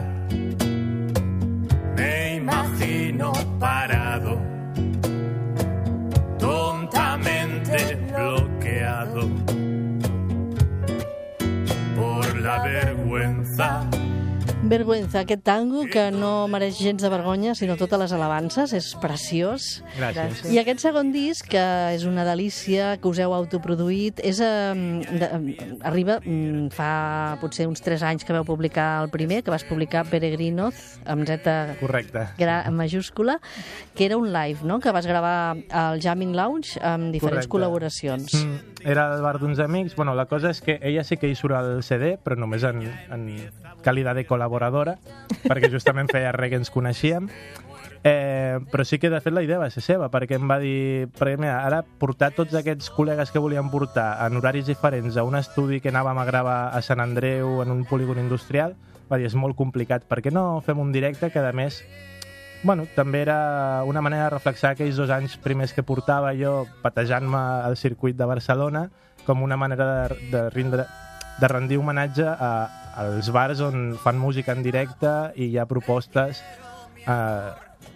Me 1.98 2.36
imagino 2.36 3.34
parado, 3.60 4.40
tontamente 6.38 7.96
bloqueado 8.12 9.54
la 12.44 12.62
vergüenza. 12.62 13.93
Vergüenza, 14.64 15.20
aquest 15.20 15.42
tango 15.44 15.84
que 15.92 16.06
no 16.16 16.48
mereix 16.48 16.78
gens 16.80 17.04
de 17.04 17.10
vergonya, 17.12 17.52
sinó 17.54 17.76
totes 17.76 18.00
les 18.00 18.14
alabances, 18.16 18.72
és 18.74 18.86
preciós. 19.02 19.82
Gràcies. 19.98 20.46
I 20.48 20.62
aquest 20.62 20.80
segon 20.86 21.12
disc, 21.12 21.50
que 21.52 21.64
és 21.92 22.06
una 22.08 22.24
delícia, 22.24 22.94
que 22.98 23.12
us 23.12 23.20
heu 23.20 23.36
autoproduït, 23.36 24.22
és, 24.24 24.40
eh, 24.40 24.72
de, 25.20 25.30
arriba 25.84 26.16
mm, 26.24 26.72
fa 26.74 27.36
potser 27.42 27.68
uns 27.68 27.84
3 27.84 28.06
anys 28.08 28.24
que 28.24 28.32
vau 28.34 28.48
publicar 28.48 29.04
el 29.04 29.12
primer, 29.12 29.42
que 29.44 29.52
vas 29.52 29.68
publicar 29.68 30.06
Peregrinoz, 30.08 30.80
amb 31.06 31.28
Z 31.28 31.76
Correcte. 31.82 32.30
gra 32.40 32.64
majúscula, 32.72 33.40
que 33.94 34.06
era 34.08 34.18
un 34.18 34.32
live, 34.32 34.64
no?, 34.64 34.80
que 34.80 34.96
vas 34.96 35.06
gravar 35.06 35.58
al 35.70 36.00
Jamming 36.02 36.38
Lounge 36.40 36.80
amb 36.80 37.12
diferents 37.12 37.48
Correcte. 37.48 37.52
col·laboracions. 37.52 38.32
Mm, 38.40 38.88
era 38.88 39.10
el 39.14 39.22
bar 39.22 39.40
d'uns 39.40 39.60
amics. 39.60 39.96
Bueno, 39.96 40.16
la 40.16 40.26
cosa 40.26 40.50
és 40.50 40.62
que 40.62 40.80
ella 40.82 41.04
sí 41.04 41.18
que 41.18 41.28
hi 41.28 41.36
surt 41.36 41.56
al 41.56 41.84
CD, 41.84 42.16
però 42.18 42.40
només 42.40 42.64
en, 42.64 42.82
en 43.12 43.28
qualitat 43.84 44.16
de 44.16 44.26
col·laboradora, 44.54 44.98
perquè 45.48 45.70
justament 45.72 46.10
feia 46.12 46.32
res 46.32 46.52
que 46.52 46.62
ens 46.62 46.72
coneixíem. 46.72 47.30
Eh, 48.06 48.60
però 48.70 48.84
sí 48.84 49.00
que, 49.00 49.10
de 49.10 49.22
fet, 49.24 49.32
la 49.32 49.44
idea 49.46 49.58
va 49.62 49.70
ser 49.72 49.82
seva, 49.82 50.10
perquè 50.12 50.36
em 50.36 50.50
va 50.50 50.60
dir... 50.60 51.08
Perquè, 51.16 51.38
mira, 51.40 51.62
ara 51.64 51.84
portar 51.84 52.34
tots 52.36 52.54
aquests 52.60 52.92
col·legues 52.92 53.32
que 53.32 53.40
volien 53.40 53.70
portar 53.72 54.18
en 54.26 54.36
horaris 54.38 54.68
diferents 54.68 55.16
a 55.16 55.24
un 55.24 55.38
estudi 55.40 55.80
que 55.80 55.94
anàvem 55.94 56.20
a 56.20 56.26
gravar 56.28 56.58
a 56.76 56.82
Sant 56.84 57.00
Andreu 57.00 57.62
en 57.64 57.72
un 57.72 57.86
polígon 57.88 58.20
industrial, 58.20 58.76
va 59.10 59.18
dir, 59.18 59.30
és 59.30 59.38
molt 59.40 59.56
complicat, 59.56 60.04
per 60.10 60.20
què 60.22 60.34
no 60.36 60.60
fem 60.66 60.84
un 60.84 60.92
directe 60.92 61.32
que, 61.32 61.40
a 61.40 61.56
més, 61.56 61.80
bueno, 62.64 62.88
també 62.96 63.24
era 63.24 63.84
una 63.88 64.04
manera 64.04 64.28
de 64.28 64.36
reflexar 64.36 64.74
aquells 64.74 65.00
dos 65.00 65.12
anys 65.12 65.38
primers 65.40 65.72
que 65.72 65.84
portava 65.88 66.36
jo 66.36 66.66
patejant-me 66.84 67.40
al 67.40 67.80
circuit 67.80 68.20
de 68.20 68.28
Barcelona 68.28 68.90
com 69.24 69.44
una 69.44 69.56
manera 69.56 69.88
de, 69.88 70.30
de, 70.32 70.50
rindre, 70.52 70.88
de 71.40 71.48
rendir 71.48 71.80
homenatge 71.80 72.28
a, 72.28 72.83
als 72.96 73.30
bars 73.34 73.60
on 73.66 73.96
fan 74.02 74.18
música 74.22 74.54
en 74.54 74.64
directe 74.64 75.12
i 75.36 75.52
hi 75.52 75.58
ha 75.58 75.66
propostes 75.70 76.42
eh, 77.08 77.52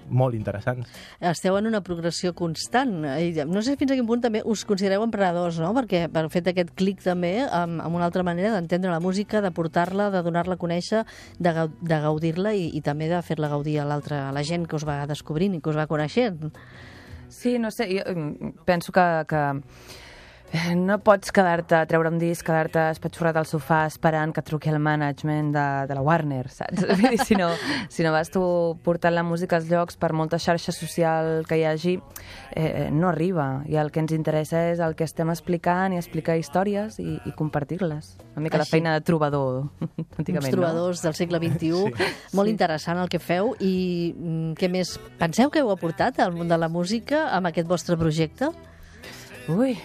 molt 0.09 0.35
interessants. 0.35 0.87
Esteu 1.19 1.57
en 1.59 1.67
una 1.67 1.81
progressió 1.83 2.33
constant. 2.35 3.01
I 3.19 3.43
No 3.47 3.61
sé 3.63 3.75
fins 3.79 3.91
a 3.91 3.95
quin 3.99 4.07
punt 4.07 4.21
també 4.23 4.41
us 4.47 4.63
considereu 4.67 5.03
emprenedors, 5.03 5.59
no? 5.59 5.73
Perquè 5.75 6.05
per 6.11 6.25
fet 6.31 6.47
aquest 6.51 6.71
clic 6.79 7.01
també 7.03 7.33
amb, 7.43 7.81
amb 7.83 7.95
una 7.99 8.07
altra 8.07 8.23
manera 8.23 8.53
d'entendre 8.55 8.91
la 8.91 9.01
música, 9.03 9.41
de 9.43 9.51
portar-la, 9.51 10.09
de 10.11 10.23
donar-la 10.23 10.55
a 10.55 10.61
conèixer, 10.61 11.03
de, 11.39 11.53
gau- 11.55 11.71
de 11.81 11.99
gaudir-la 12.03 12.53
i, 12.55 12.69
i 12.75 12.81
també 12.81 13.09
de 13.11 13.19
fer-la 13.21 13.51
gaudir 13.51 13.79
a 13.83 13.85
l'altra, 13.87 14.27
a 14.29 14.35
la 14.35 14.43
gent 14.47 14.65
que 14.67 14.75
us 14.79 14.87
va 14.87 15.01
descobrint 15.07 15.55
i 15.55 15.61
que 15.61 15.69
us 15.71 15.79
va 15.79 15.87
coneixent. 15.91 16.51
Sí, 17.29 17.57
no 17.59 17.71
sé, 17.75 17.89
jo 17.91 18.03
mm, 18.15 18.53
penso 18.65 18.91
que, 18.95 19.03
que 19.27 19.41
no 20.75 20.97
pots 21.03 21.31
quedar-te, 21.35 21.79
treure 21.89 22.09
un 22.11 22.19
disc, 22.21 22.45
quedar-te 22.47 22.87
espatxorrat 22.93 23.35
al 23.39 23.47
sofà 23.49 23.81
esperant 23.89 24.31
que 24.35 24.43
truqui 24.45 24.71
el 24.71 24.79
management 24.79 25.51
de, 25.55 25.65
de 25.89 25.97
la 25.97 26.03
Warner, 26.05 26.45
saps? 26.53 26.85
Vull 26.87 27.03
dir, 27.11 27.19
si, 27.19 27.35
no, 27.39 27.49
si 27.91 28.05
no 28.05 28.13
vas 28.15 28.31
tu 28.31 28.41
portant 28.85 29.15
la 29.15 29.25
música 29.27 29.57
als 29.59 29.67
llocs, 29.67 29.97
per 29.99 30.13
molta 30.15 30.39
xarxa 30.39 30.71
social 30.75 31.43
que 31.47 31.59
hi 31.59 31.65
hagi, 31.67 31.97
eh, 32.55 32.87
no 32.93 33.09
arriba. 33.09 33.63
I 33.67 33.79
el 33.81 33.91
que 33.91 34.01
ens 34.03 34.15
interessa 34.15 34.63
és 34.71 34.79
el 34.83 34.95
que 34.95 35.07
estem 35.07 35.31
explicant 35.33 35.95
i 35.95 35.99
explicar 35.99 36.37
històries 36.39 37.01
i, 37.03 37.17
i 37.27 37.35
compartir-les. 37.35 38.15
Una 38.35 38.45
mica 38.47 38.61
la 38.61 38.67
Així. 38.67 38.77
feina 38.77 38.95
de 38.95 39.03
trobador, 39.03 39.67
Uns 39.83 40.23
antigament, 40.23 40.53
trobadors 40.53 41.03
del 41.03 41.17
segle 41.17 41.41
XXI. 41.43 42.07
Molt 42.37 42.53
interessant 42.53 43.01
el 43.03 43.11
que 43.11 43.19
feu. 43.19 43.53
I 43.59 43.75
mm, 44.15 44.55
què 44.59 44.71
més? 44.71 44.95
Penseu 45.19 45.51
que 45.51 45.59
heu 45.63 45.73
aportat 45.75 46.21
al 46.23 46.35
món 46.35 46.47
de 46.47 46.57
la 46.59 46.71
música 46.71 47.27
amb 47.35 47.51
aquest 47.51 47.67
vostre 47.67 47.99
projecte? 47.99 48.47
no? 48.47 48.77
Ui, 49.47 49.77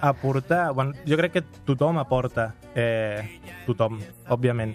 aportar... 0.00 0.72
Bueno, 0.74 0.92
jo 1.06 1.16
crec 1.16 1.32
que 1.32 1.42
tothom 1.64 1.98
aporta, 1.98 2.54
eh, 2.74 3.40
tothom, 3.66 3.98
òbviament. 4.28 4.74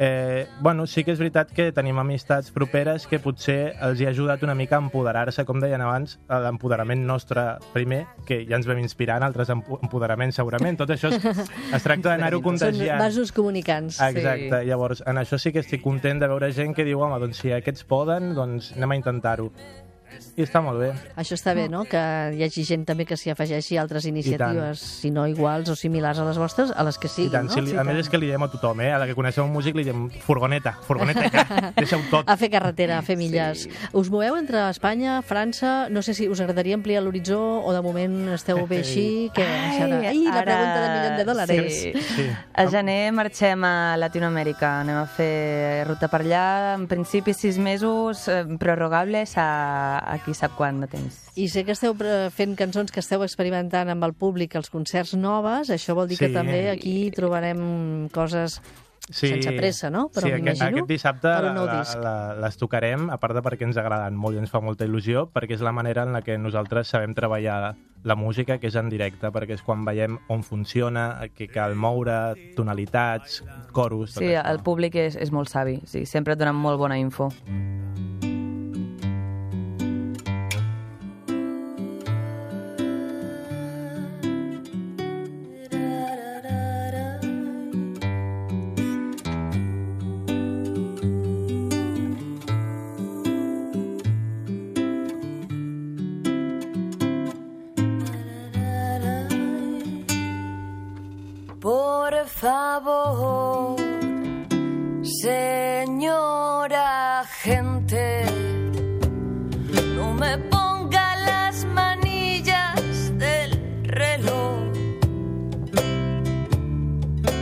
Eh, 0.00 0.46
bueno, 0.60 0.86
sí 0.86 1.02
que 1.02 1.10
és 1.10 1.18
veritat 1.18 1.50
que 1.50 1.72
tenim 1.74 1.96
amistats 1.98 2.52
properes 2.54 3.08
que 3.10 3.18
potser 3.18 3.72
els 3.82 3.98
hi 3.98 4.06
ha 4.06 4.12
ajudat 4.12 4.44
una 4.46 4.54
mica 4.54 4.76
a 4.76 4.78
empoderar-se, 4.78 5.42
com 5.44 5.58
deien 5.58 5.82
abans, 5.82 6.20
a 6.30 6.38
l'empoderament 6.44 7.02
nostre 7.04 7.56
primer, 7.72 8.04
que 8.24 8.44
ja 8.46 8.54
ens 8.60 8.68
vam 8.70 8.78
inspirar 8.78 9.16
en 9.18 9.26
altres 9.26 9.50
empo- 9.50 9.80
empoderaments 9.82 10.38
segurament. 10.38 10.78
Tot 10.78 10.92
això 10.94 11.10
es, 11.10 11.18
es 11.74 11.82
tracta 11.82 12.12
d'anar-ho 12.12 12.38
Són 12.38 12.46
contagiant. 12.52 13.02
vasos 13.02 13.32
comunicants. 13.34 13.98
Exacte, 14.06 14.62
llavors 14.70 15.02
en 15.04 15.18
això 15.18 15.34
sí 15.42 15.50
que 15.50 15.64
estic 15.66 15.82
content 15.82 16.22
de 16.22 16.30
veure 16.30 16.52
gent 16.54 16.78
que 16.78 16.86
diu 16.86 17.02
home, 17.02 17.18
doncs 17.18 17.42
si 17.42 17.50
aquests 17.50 17.82
poden, 17.82 18.36
doncs 18.38 18.70
anem 18.78 18.94
a 18.94 19.00
intentar-ho. 19.02 19.50
I 20.38 20.42
està 20.44 20.60
molt 20.62 20.78
bé. 20.80 20.92
Això 21.18 21.34
està 21.34 21.54
bé, 21.54 21.68
no? 21.68 21.84
Que 21.88 21.98
hi 22.36 22.42
hagi 22.46 22.64
gent 22.64 22.84
també 22.86 23.04
que 23.06 23.16
s'hi 23.18 23.30
afegeixi 23.32 23.76
a 23.76 23.82
altres 23.82 24.06
iniciatives, 24.06 24.78
si 25.02 25.10
no 25.10 25.26
iguals 25.26 25.68
o 25.70 25.76
similars 25.76 26.18
a 26.18 26.24
les 26.28 26.38
vostres, 26.38 26.70
a 26.74 26.84
les 26.86 26.98
que 26.98 27.08
I 27.08 27.10
siguin, 27.10 27.32
tant, 27.32 27.46
no? 27.48 27.52
si 27.54 27.60
li, 27.66 27.74
a 27.76 27.84
més 27.84 27.98
és 28.04 28.08
que 28.10 28.18
li 28.20 28.26
diem 28.30 28.42
a 28.42 28.48
tothom, 28.52 28.80
eh? 28.84 28.92
A 28.94 28.98
la 29.02 29.06
que 29.10 29.16
coneixem 29.18 29.44
un 29.44 29.52
músic 29.52 29.74
li 29.78 29.84
diem 29.86 30.08
furgoneta, 30.24 30.76
furgoneta 30.86 31.26
ja, 31.32 31.44
deixa-ho 31.76 32.02
tot. 32.10 32.28
A 32.32 32.36
fer 32.36 32.50
carretera, 32.52 32.98
a 32.98 33.02
fer 33.02 33.16
milles. 33.18 33.64
Sí. 33.66 33.70
Us 33.98 34.10
moveu 34.10 34.36
entre 34.38 34.68
Espanya, 34.70 35.20
França... 35.22 35.88
No 35.90 36.02
sé 36.02 36.12
si 36.14 36.28
us 36.28 36.40
agradaria 36.40 36.74
ampliar 36.76 37.02
l'horitzó 37.02 37.38
o 37.64 37.72
de 37.72 37.80
moment 37.82 38.34
esteu 38.36 38.60
bé 38.68 38.82
així. 38.84 39.06
Que 39.34 39.42
Ai, 39.44 40.06
Ai, 40.12 40.24
la 40.24 40.40
ara- 40.40 40.44
pregunta 40.44 40.80
del 40.82 40.92
milió 40.94 41.10
de 41.18 41.24
dòlars. 41.24 41.52
Sí. 41.72 41.92
Sí. 42.14 42.26
A 42.54 42.66
gener 42.70 43.12
marxem 43.12 43.64
a 43.64 43.96
Latinoamèrica. 44.00 44.80
Anem 44.82 44.98
a 45.00 45.06
fer 45.06 45.84
ruta 45.88 46.08
per 46.12 46.20
allà. 46.24 46.44
En 46.78 46.86
principi, 46.90 47.34
sis 47.34 47.58
mesos 47.58 48.26
eh, 48.28 48.42
prorrogables 48.58 49.34
a, 49.38 49.98
a 50.08 50.18
qui 50.24 50.34
sap 50.34 50.56
quant 50.56 50.80
de 50.80 50.88
temps. 50.88 51.20
I 51.36 51.48
sé 51.52 51.64
que 51.64 51.72
esteu 51.76 51.94
fent 52.34 52.56
cançons 52.56 52.90
que 52.90 53.00
esteu 53.04 53.22
experimentant 53.22 53.88
amb 53.92 54.04
el 54.08 54.14
públic 54.14 54.56
als 54.56 54.70
concerts 54.72 55.14
noves. 55.14 55.70
Això 55.70 55.94
vol 55.94 56.08
dir 56.08 56.18
que 56.18 56.28
Sí. 56.28 56.34
també 56.34 56.70
aquí 56.70 57.10
trobarem 57.14 58.08
coses 58.10 58.60
Sí, 59.10 59.28
sense 59.30 59.52
pressa, 59.56 59.88
no? 59.88 60.10
Però 60.12 60.26
sí, 60.26 60.32
aquest, 60.36 60.60
aquest 60.60 60.86
dissabte 60.86 61.28
per 61.30 61.42
la, 61.44 61.48
un 61.48 61.54
nou 61.56 61.64
la, 61.64 61.78
disc. 61.78 61.96
la, 61.96 62.34
les 62.42 62.58
tocarem, 62.60 63.06
a 63.08 63.16
part 63.16 63.32
de 63.32 63.40
perquè 63.40 63.64
ens 63.64 63.78
agraden 63.80 64.14
molt 64.20 64.36
i 64.36 64.38
ens 64.42 64.50
fa 64.52 64.60
molta 64.60 64.84
il·lusió, 64.84 65.30
perquè 65.32 65.54
és 65.56 65.62
la 65.64 65.72
manera 65.72 66.02
en 66.04 66.12
la 66.12 66.20
que 66.20 66.36
nosaltres 66.36 66.88
sabem 66.92 67.14
treballar 67.16 67.74
la 68.04 68.14
música, 68.14 68.58
que 68.58 68.66
és 68.68 68.76
en 68.76 68.90
directe, 68.92 69.30
perquè 69.32 69.54
és 69.56 69.62
quan 69.64 69.82
veiem 69.86 70.18
on 70.28 70.42
funciona, 70.44 71.22
que 71.34 71.48
cal 71.48 71.74
moure, 71.74 72.52
tonalitats, 72.54 73.42
coros... 73.72 74.12
tot 74.12 74.22
Sí, 74.22 74.28
això. 74.34 74.44
el 74.50 74.60
públic 74.60 74.94
és, 75.00 75.16
és 75.16 75.32
molt 75.32 75.48
savi. 75.48 75.80
Sí, 75.86 76.04
sempre 76.04 76.34
et 76.34 76.38
donen 76.38 76.54
molt 76.54 76.76
bona 76.78 76.98
info. 77.00 77.30
Por 77.30 78.07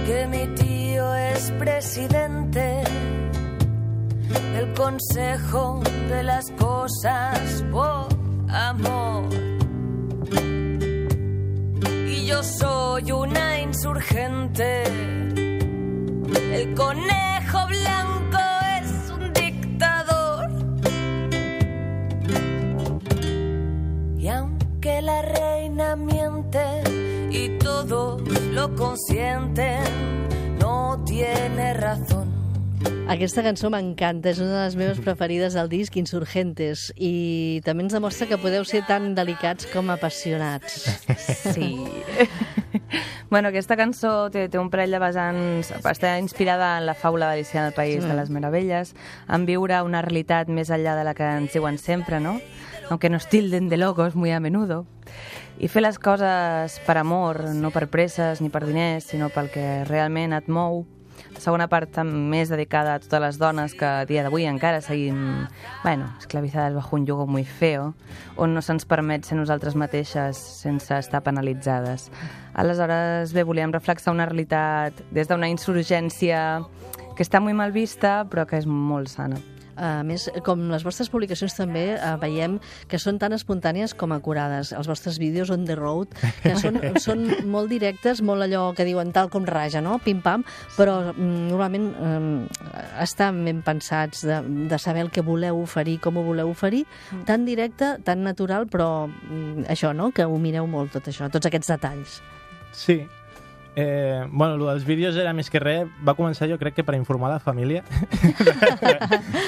Que 0.07 0.25
mi 0.29 0.47
tío 0.55 1.15
es 1.17 1.51
presidente 1.59 2.85
del 4.55 4.73
Consejo 4.75 5.83
de 6.09 6.23
las 6.23 6.49
Cosas 6.53 7.65
por 7.73 8.07
Amor 8.49 9.25
y 12.09 12.25
yo 12.25 12.41
soy 12.43 13.11
una 13.11 13.61
insurgente. 13.61 14.85
El 16.53 16.73
conejo 16.75 17.67
blanco 17.67 18.39
es 18.81 19.11
un 19.11 19.33
dictador. 19.33 20.49
Y 24.17 24.29
aunque 24.29 25.03
la 25.03 25.23
reina 25.23 25.97
miente 25.97 26.83
y 27.31 27.59
todos 27.59 28.26
lo 28.67 28.75
consienten, 28.75 29.85
no 30.59 31.03
tiene 31.05 31.75
razón. 31.75 32.35
Aquesta 33.09 33.43
cançó 33.43 33.71
m'encanta, 33.71 34.33
és 34.33 34.41
una 34.43 34.57
de 34.59 34.63
les 34.65 34.77
meves 34.79 34.99
preferides 35.03 35.55
del 35.55 35.69
disc, 35.71 35.95
Insurgentes, 35.97 36.89
i 36.99 37.61
també 37.67 37.85
ens 37.87 37.95
demostra 37.95 38.27
que 38.27 38.39
podeu 38.43 38.67
ser 38.67 38.83
tan 38.87 39.15
delicats 39.15 39.69
com 39.71 39.91
apassionats. 39.95 40.89
Sí. 41.55 41.77
bueno, 43.31 43.53
aquesta 43.53 43.79
cançó 43.79 44.27
té, 44.35 44.49
té 44.51 44.59
un 44.59 44.71
parell 44.75 44.97
de 44.97 45.03
vessants... 45.03 45.71
Està 45.87 46.17
inspirada 46.19 46.75
en 46.81 46.89
la 46.91 46.97
faula 46.99 47.31
d'Alicia 47.31 47.63
en 47.63 47.71
el 47.71 47.79
País 47.79 48.03
de 48.03 48.19
les 48.19 48.31
Meravelles, 48.35 48.97
en 49.31 49.47
viure 49.47 49.79
una 49.87 50.03
realitat 50.03 50.51
més 50.51 50.75
enllà 50.75 50.99
de 50.99 51.07
la 51.07 51.15
que 51.15 51.31
ens 51.39 51.55
diuen 51.55 51.79
sempre, 51.79 52.19
no? 52.21 52.41
Aunque 52.91 53.11
nos 53.11 53.31
tilden 53.31 53.69
de 53.71 53.79
locos 53.79 54.15
muy 54.15 54.33
a 54.33 54.41
menudo. 54.41 54.87
I 55.57 55.71
fer 55.73 55.81
les 55.81 55.97
coses 55.97 56.75
per 56.85 56.99
amor, 57.01 57.41
no 57.57 57.71
per 57.73 57.87
presses 57.89 58.43
ni 58.45 58.51
per 58.53 58.67
diners, 58.67 59.07
sinó 59.09 59.31
pel 59.33 59.49
que 59.49 59.65
realment 59.89 60.37
et 60.37 60.51
mou, 60.53 60.83
segona 61.41 61.65
part 61.73 61.97
més 62.05 62.53
dedicada 62.53 62.93
a 62.93 63.01
totes 63.01 63.23
les 63.23 63.39
dones 63.41 63.73
que 63.73 63.87
a 63.89 64.05
dia 64.05 64.25
d'avui 64.27 64.45
encara 64.45 64.83
seguim, 64.85 65.47
bueno, 65.83 66.11
esclavizades 66.21 66.77
bajo 66.77 66.97
un 66.97 67.07
yugo 67.07 67.27
muy 67.27 67.45
feo, 67.45 67.95
on 68.37 68.53
no 68.53 68.61
se'ns 68.61 68.85
permet 68.85 69.25
ser 69.25 69.41
nosaltres 69.41 69.81
mateixes 69.81 70.37
sense 70.37 70.93
estar 70.93 71.25
penalitzades. 71.25 72.11
Aleshores, 72.53 73.33
bé, 73.33 73.49
volíem 73.49 73.73
reflexar 73.73 74.13
una 74.13 74.29
realitat 74.29 75.07
des 75.11 75.29
d'una 75.29 75.49
insurgència 75.49 76.61
que 77.17 77.25
està 77.25 77.41
molt 77.41 77.57
mal 77.57 77.73
vista, 77.73 78.27
però 78.29 78.45
que 78.45 78.61
és 78.61 78.69
molt 78.69 79.09
sana. 79.09 79.41
A 79.77 80.03
més, 80.07 80.29
com 80.47 80.67
les 80.73 80.85
vostres 80.87 81.11
publicacions 81.13 81.55
també 81.57 81.85
eh, 81.95 82.13
veiem 82.23 82.59
que 82.89 83.01
són 83.03 83.21
tan 83.21 83.35
espontànies 83.37 83.95
com 83.99 84.15
acurades. 84.17 84.73
Els 84.77 84.89
vostres 84.89 85.21
vídeos 85.23 85.51
on 85.53 85.67
the 85.69 85.77
road, 85.79 86.15
que 86.43 86.55
són, 86.61 86.79
són 87.07 87.27
molt 87.51 87.73
directes, 87.73 88.23
molt 88.25 88.47
allò 88.47 88.71
que 88.77 88.87
diuen 88.89 89.13
tal 89.17 89.31
com 89.33 89.47
raja, 89.49 89.83
no? 89.85 89.99
Pim-pam, 90.05 90.47
però 90.79 90.99
mm, 91.13 91.43
normalment 91.51 91.91
eh, 91.93 92.81
estan 93.05 93.43
ben 93.47 93.61
pensats 93.67 94.25
de, 94.27 94.41
de 94.71 94.81
saber 94.81 95.07
el 95.07 95.13
que 95.13 95.25
voleu 95.27 95.61
oferir, 95.63 95.99
com 96.05 96.17
ho 96.17 96.25
voleu 96.27 96.51
oferir, 96.53 96.85
tan 97.29 97.45
directe, 97.49 97.97
tan 98.07 98.25
natural, 98.27 98.69
però 98.71 99.07
mm, 99.07 99.69
això, 99.73 99.93
no?, 99.97 100.11
que 100.17 100.25
ho 100.25 100.41
mireu 100.41 100.69
molt, 100.71 100.95
tot 100.97 101.13
això, 101.13 101.31
tots 101.33 101.51
aquests 101.51 101.75
detalls. 101.77 102.21
Sí. 102.77 103.03
Eh, 103.79 104.27
bueno, 104.31 104.55
el 104.55 104.65
dels 104.65 104.87
vídeos 104.89 105.17
era 105.21 105.35
més 105.37 105.51
que 105.53 105.61
res, 105.61 105.91
va 106.01 106.15
començar 106.17 106.49
jo 106.49 106.57
crec 106.57 106.79
que 106.79 106.85
per 106.87 106.95
informar 106.97 107.29
la 107.29 107.43
família 107.45 107.83
de, 108.81 108.93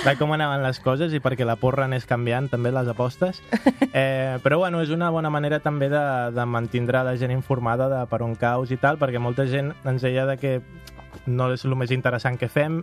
de 0.05 0.15
com 0.21 0.35
anaven 0.37 0.61
les 0.67 0.81
coses 0.85 1.15
i 1.17 1.21
perquè 1.25 1.47
la 1.49 1.57
porra 1.57 1.87
anés 1.89 2.05
canviant 2.05 2.51
també 2.53 2.69
les 2.69 2.91
apostes. 2.93 3.41
Eh, 3.89 4.37
però 4.45 4.59
bueno, 4.61 4.83
és 4.85 4.93
una 4.93 5.09
bona 5.09 5.33
manera 5.33 5.63
també 5.65 5.89
de, 5.89 6.05
de 6.37 6.45
mantindre 6.45 7.01
la 7.09 7.17
gent 7.17 7.33
informada 7.33 7.89
de 7.89 8.03
per 8.11 8.21
on 8.27 8.37
caus 8.37 8.69
i 8.71 8.77
tal, 8.77 9.01
perquè 9.01 9.17
molta 9.17 9.49
gent 9.49 9.73
ens 9.89 10.05
deia 10.05 10.29
de 10.29 10.37
que 10.37 10.59
no 11.25 11.49
és 11.55 11.65
el 11.65 11.75
més 11.81 11.91
interessant 11.97 12.37
que 12.37 12.53
fem, 12.53 12.83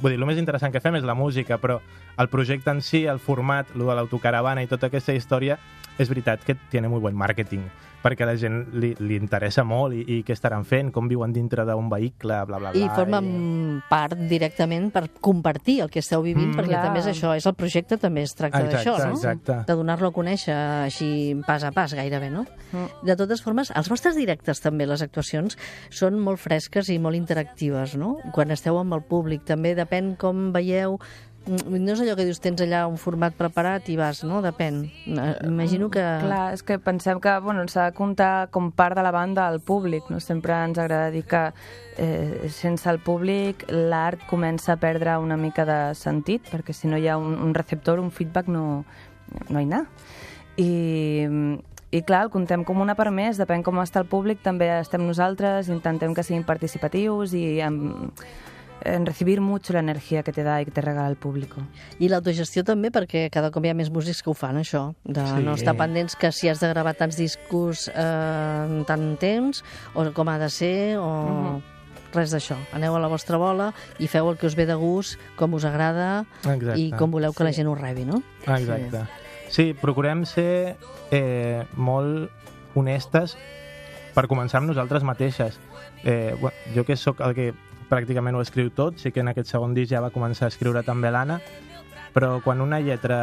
vull 0.00 0.12
dir, 0.12 0.20
el 0.20 0.26
més 0.28 0.38
interessant 0.38 0.72
que 0.72 0.80
fem 0.84 0.96
és 1.00 1.04
la 1.04 1.14
música, 1.14 1.58
però 1.58 1.80
el 2.18 2.28
projecte 2.28 2.70
en 2.70 2.82
si, 2.82 3.04
el 3.06 3.18
format, 3.18 3.66
el 3.74 3.86
de 3.86 3.94
l'autocaravana 3.98 4.62
i 4.62 4.70
tota 4.70 4.86
aquesta 4.90 5.12
història, 5.16 5.58
és 5.98 6.08
veritat 6.12 6.44
que 6.44 6.54
tiene 6.70 6.88
muy 6.88 7.00
buen 7.00 7.16
marketing, 7.16 7.62
perquè 8.02 8.22
a 8.22 8.26
la 8.28 8.36
gent 8.38 8.66
li, 8.78 8.92
li 9.00 9.16
interessa 9.16 9.64
molt 9.66 9.96
i, 9.96 10.02
i 10.18 10.18
què 10.22 10.34
estaran 10.36 10.62
fent, 10.68 10.92
com 10.94 11.08
viuen 11.08 11.32
dintre 11.34 11.64
d'un 11.66 11.88
vehicle, 11.90 12.36
bla, 12.46 12.58
bla, 12.60 12.70
bla. 12.70 12.78
I 12.78 12.90
formen 12.94 13.80
part 13.88 14.20
directament 14.30 14.90
per 14.94 15.06
compartir 15.24 15.80
el 15.82 15.90
que 15.90 15.98
esteu 16.04 16.22
vivint, 16.22 16.52
Mm. 16.52 16.58
perquè 16.60 16.74
Clar. 16.76 16.82
també 16.84 17.00
és 17.00 17.08
això, 17.10 17.32
és 17.34 17.46
el 17.48 17.54
projecte, 17.58 17.96
també 17.98 18.22
es 18.22 18.34
tracta 18.36 18.60
d'això, 18.62 18.98
no? 19.00 19.16
exacte. 19.16 19.56
De 19.66 19.74
donar-lo 19.74 20.12
a 20.12 20.14
conèixer 20.14 20.54
així 20.84 21.34
pas 21.48 21.64
a 21.64 21.72
pas, 21.72 21.94
gairebé, 21.94 22.28
no? 22.30 22.44
Mm. 22.72 23.06
De 23.08 23.16
totes 23.16 23.42
formes, 23.42 23.72
els 23.74 23.88
vostres 23.88 24.14
directes 24.14 24.60
també, 24.60 24.86
les 24.86 25.02
actuacions, 25.02 25.56
són 25.90 26.20
molt 26.20 26.38
fresques 26.38 26.92
i 26.92 26.98
molt 27.00 27.16
interactives, 27.16 27.96
no? 27.96 28.18
Quan 28.36 28.52
esteu 28.54 28.78
amb 28.78 28.92
el 28.94 29.02
públic, 29.02 29.42
també 29.48 29.74
depèn 29.86 30.16
com 30.20 30.50
veieu 30.52 30.98
Mm, 31.46 31.78
no 31.78 31.94
és 31.94 32.00
allò 32.02 32.16
que 32.18 32.24
dius, 32.26 32.40
tens 32.42 32.58
allà 32.64 32.80
un 32.90 32.96
format 32.98 33.34
preparat 33.38 33.86
i 33.92 33.94
vas, 33.98 34.24
no? 34.26 34.40
Depèn. 34.42 34.80
Eh, 35.06 35.34
Imagino 35.46 35.88
que... 35.94 36.02
Clar, 36.02 36.50
és 36.56 36.64
que 36.66 36.78
pensem 36.82 37.20
que 37.22 37.36
bueno, 37.44 37.62
s'ha 37.70 37.90
de 37.90 37.94
comptar 37.94 38.48
com 38.50 38.72
part 38.74 38.98
de 38.98 39.04
la 39.06 39.12
banda 39.14 39.46
al 39.46 39.60
públic. 39.60 40.10
No? 40.10 40.18
Sempre 40.20 40.56
ens 40.66 40.78
agrada 40.82 41.12
dir 41.14 41.22
que 41.30 41.44
eh, 42.02 42.48
sense 42.50 42.90
el 42.90 42.98
públic 42.98 43.62
l'art 43.70 44.26
comença 44.26 44.74
a 44.74 44.80
perdre 44.82 45.14
una 45.22 45.38
mica 45.38 45.64
de 45.68 45.78
sentit, 45.94 46.50
perquè 46.50 46.74
si 46.74 46.90
no 46.90 46.98
hi 46.98 47.06
ha 47.06 47.16
un, 47.16 47.38
un 47.38 47.54
receptor, 47.54 48.02
un 48.02 48.10
feedback, 48.10 48.50
no, 48.50 48.82
no 49.46 49.62
hi 49.62 49.68
ha 49.68 49.70
nada. 49.70 49.86
I, 50.56 50.72
i 51.94 52.02
clar, 52.02 52.24
el 52.26 52.34
contem 52.34 52.66
com 52.66 52.82
una 52.82 52.98
part 52.98 53.14
més, 53.14 53.38
depèn 53.38 53.62
com 53.62 53.78
està 53.84 54.02
el 54.02 54.10
públic, 54.10 54.42
també 54.42 54.72
estem 54.80 55.06
nosaltres, 55.06 55.70
intentem 55.70 56.16
que 56.16 56.26
siguin 56.26 56.46
participatius 56.48 57.36
i 57.38 57.60
en, 57.62 58.08
en 58.84 59.06
recibir 59.06 59.40
mucho 59.40 59.72
la 59.72 59.80
energía 59.80 60.22
que 60.22 60.32
te 60.32 60.42
da 60.44 60.60
i 60.60 60.64
que 60.64 60.70
te 60.70 60.80
regala 60.80 61.08
el 61.08 61.16
público. 61.16 61.62
I 61.98 62.08
l'autogestió 62.08 62.62
també, 62.64 62.90
perquè 62.92 63.28
cada 63.32 63.50
cop 63.50 63.64
hi 63.64 63.70
ha 63.72 63.74
més 63.74 63.90
músics 63.90 64.22
que 64.22 64.30
ho 64.30 64.34
fan, 64.34 64.58
això, 64.60 64.94
de 65.04 65.24
Sí. 65.26 65.42
no 65.42 65.54
estar 65.54 65.76
pendents 65.76 66.16
que 66.16 66.30
si 66.32 66.48
has 66.48 66.60
de 66.60 66.68
gravar 66.68 66.94
tants 66.94 67.16
discos 67.16 67.88
eh, 67.94 68.66
en 68.68 68.84
tant 68.84 69.16
temps, 69.18 69.64
o 69.94 70.04
com 70.12 70.28
ha 70.28 70.38
de 70.38 70.50
ser, 70.50 70.98
o... 70.98 71.08
Mhm. 71.08 71.62
Res 72.14 72.30
d'això. 72.32 72.54
Aneu 72.72 72.94
a 72.96 73.00
la 73.00 73.08
vostra 73.08 73.36
bola 73.36 73.74
i 73.98 74.06
feu 74.08 74.30
el 74.30 74.38
que 74.38 74.46
us 74.46 74.54
ve 74.56 74.64
de 74.64 74.74
gust, 74.78 75.18
com 75.36 75.52
us 75.54 75.64
agrada 75.66 76.24
Exacte. 76.44 76.78
i 76.80 76.90
com 76.96 77.10
voleu 77.10 77.34
que 77.34 77.44
la 77.44 77.52
gent 77.52 77.66
ho 77.68 77.74
rebi, 77.74 78.06
no? 78.06 78.22
Exacte. 78.46 79.02
Sí, 79.50 79.74
procurem 79.74 80.24
ser 80.24 80.76
eh, 81.10 81.66
molt 81.76 82.30
honestes 82.74 83.36
per 84.14 84.24
començar 84.28 84.62
amb 84.62 84.70
nosaltres 84.70 85.02
mateixes. 85.04 85.58
Eh, 86.04 86.34
bueno, 86.40 86.56
jo 86.74 86.84
que 86.86 86.96
sóc 86.96 87.20
el 87.20 87.34
que 87.34 87.52
pràcticament 87.90 88.36
ho 88.36 88.42
escriu 88.44 88.70
tot, 88.74 88.98
sí 89.00 89.12
que 89.12 89.22
en 89.22 89.32
aquest 89.32 89.50
segon 89.52 89.74
disc 89.76 89.92
ja 89.92 90.02
va 90.04 90.12
començar 90.14 90.46
a 90.46 90.52
escriure 90.52 90.82
també 90.86 91.10
l'Anna, 91.10 91.40
però 92.16 92.38
quan 92.40 92.62
una 92.64 92.80
lletra 92.80 93.18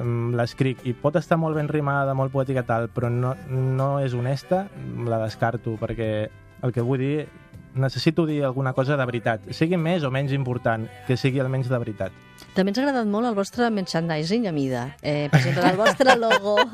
em, 0.00 0.32
l'escric 0.36 0.86
i 0.88 0.94
pot 0.96 1.18
estar 1.20 1.36
molt 1.36 1.58
ben 1.58 1.68
rimada, 1.68 2.14
molt 2.16 2.32
poètica 2.32 2.64
tal, 2.64 2.88
però 2.88 3.10
no, 3.12 3.34
no 3.50 3.90
és 4.00 4.16
honesta, 4.16 4.66
la 5.04 5.20
descarto, 5.24 5.76
perquè 5.80 6.08
el 6.64 6.72
que 6.72 6.84
vull 6.84 7.02
dir, 7.02 7.28
necessito 7.78 8.24
dir 8.26 8.42
alguna 8.44 8.72
cosa 8.72 8.96
de 8.96 9.04
veritat, 9.06 9.52
sigui 9.52 9.76
més 9.76 10.04
o 10.04 10.10
menys 10.10 10.32
important, 10.32 10.88
que 11.06 11.20
sigui 11.20 11.44
almenys 11.44 11.68
de 11.68 11.78
veritat. 11.84 12.24
També 12.58 12.72
ens 12.72 12.78
ha 12.80 12.82
agradat 12.82 13.06
molt 13.06 13.28
el 13.28 13.36
vostre 13.38 13.68
merchandising 13.70 14.48
a 14.50 14.52
mida. 14.52 14.96
Eh, 15.00 15.28
per 15.30 15.38
exemple, 15.44 15.70
el 15.70 15.76
vostre 15.78 16.16
logo. 16.18 16.56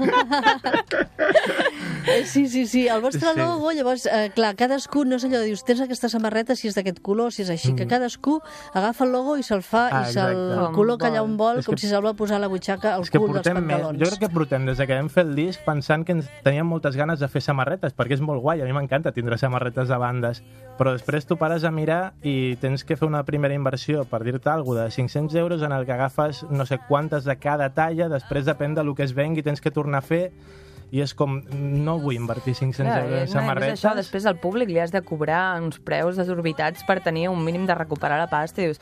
Sí, 2.26 2.46
sí, 2.48 2.66
sí, 2.66 2.86
el 2.86 3.00
vostre 3.00 3.30
Sí. 3.32 3.38
logo, 3.40 3.70
llavors, 3.72 4.04
eh, 4.06 4.30
clar, 4.34 4.54
cadascú, 4.56 5.04
no 5.06 5.16
és 5.16 5.24
allò 5.24 5.38
de 5.40 5.46
dius, 5.46 5.64
tens 5.64 5.80
aquesta 5.80 6.08
samarreta, 6.12 6.54
si 6.54 6.68
és 6.68 6.74
d'aquest 6.76 7.00
color, 7.00 7.32
si 7.32 7.42
és 7.42 7.50
així, 7.50 7.74
que 7.74 7.86
cadascú 7.88 8.40
agafa 8.74 9.04
el 9.06 9.12
logo 9.12 9.36
i 9.38 9.42
se'l 9.42 9.62
fa 9.62 9.88
Mm. 9.88 9.94
Ah, 9.94 10.02
i 10.08 10.12
se'l 10.12 10.52
col·loca 10.76 11.08
allà 11.08 11.22
on 11.24 11.36
vol, 11.38 11.58
És 11.60 11.66
com 11.66 11.74
que- 11.74 11.80
si 11.80 11.88
se'l 11.88 12.02
vol 12.02 12.14
posar 12.14 12.36
a 12.36 12.40
la 12.40 12.48
butxaca 12.48 12.94
al 12.94 13.08
cul 13.08 13.20
dels 13.20 13.32
portem 13.32 13.54
més, 13.64 13.76
pantalons. 13.80 13.98
jo 13.98 14.06
crec 14.06 14.18
que 14.20 14.28
portem 14.28 14.66
des 14.66 14.76
de 14.78 14.86
que 14.86 14.94
vam 14.94 15.08
fer 15.08 15.24
el 15.24 15.34
disc 15.34 15.60
pensant 15.64 16.04
que 16.04 16.12
ens 16.12 16.28
teníem 16.42 16.66
moltes 16.66 16.94
ganes 16.96 17.18
de 17.20 17.28
fer 17.28 17.40
samarretes, 17.40 17.96
perquè 17.96 18.12
és 18.14 18.20
molt 18.20 18.42
guai, 18.42 18.60
a 18.60 18.64
mi 18.66 18.72
m'encanta 18.72 19.12
tindre 19.12 19.38
samarretes 19.38 19.88
de 19.88 19.96
bandes, 19.96 20.42
però 20.78 20.92
després 20.92 21.24
tu 21.26 21.36
pares 21.38 21.64
a 21.64 21.70
mirar 21.70 22.12
i 22.22 22.56
tens 22.60 22.84
que 22.84 22.96
fer 22.96 23.08
una 23.08 23.24
primera 23.24 23.54
inversió, 23.54 24.04
per 24.04 24.22
dir-te 24.24 24.50
alguna 24.50 24.84
de 24.84 24.90
500 24.90 25.34
euros 25.36 25.62
en 25.62 25.72
el 25.78 25.86
que 25.86 25.94
agafes 25.94 26.44
no 26.50 26.66
sé 26.66 26.78
quantes 26.88 27.24
de 27.24 27.36
cada 27.40 27.70
talla, 27.74 28.08
després 28.12 28.46
depèn 28.46 28.74
del 28.74 28.94
que 28.94 29.06
es 29.06 29.14
vengui, 29.16 29.42
tens 29.42 29.60
que 29.60 29.72
tornar 29.74 30.02
a 30.02 30.06
fer, 30.06 30.24
i 30.94 31.00
és 31.02 31.14
com, 31.16 31.40
no 31.50 31.96
vull 31.98 32.14
invertir 32.14 32.54
500 32.54 32.84
Clar, 32.84 32.98
euros 33.02 33.22
en 33.24 33.26
i 33.26 33.32
samarretes. 33.32 33.72
és 33.72 33.80
això, 33.82 33.94
després 33.98 34.26
al 34.30 34.36
públic 34.38 34.70
li 34.70 34.78
has 34.78 34.92
de 34.94 35.00
cobrar 35.02 35.56
uns 35.60 35.80
preus 35.82 36.20
desorbitats 36.20 36.84
per 36.86 37.00
tenir 37.02 37.28
un 37.32 37.42
mínim 37.44 37.66
de 37.66 37.74
recuperar 37.74 38.20
la 38.20 38.28
pasta 38.30 38.62
i 38.62 38.68
dius, 38.68 38.80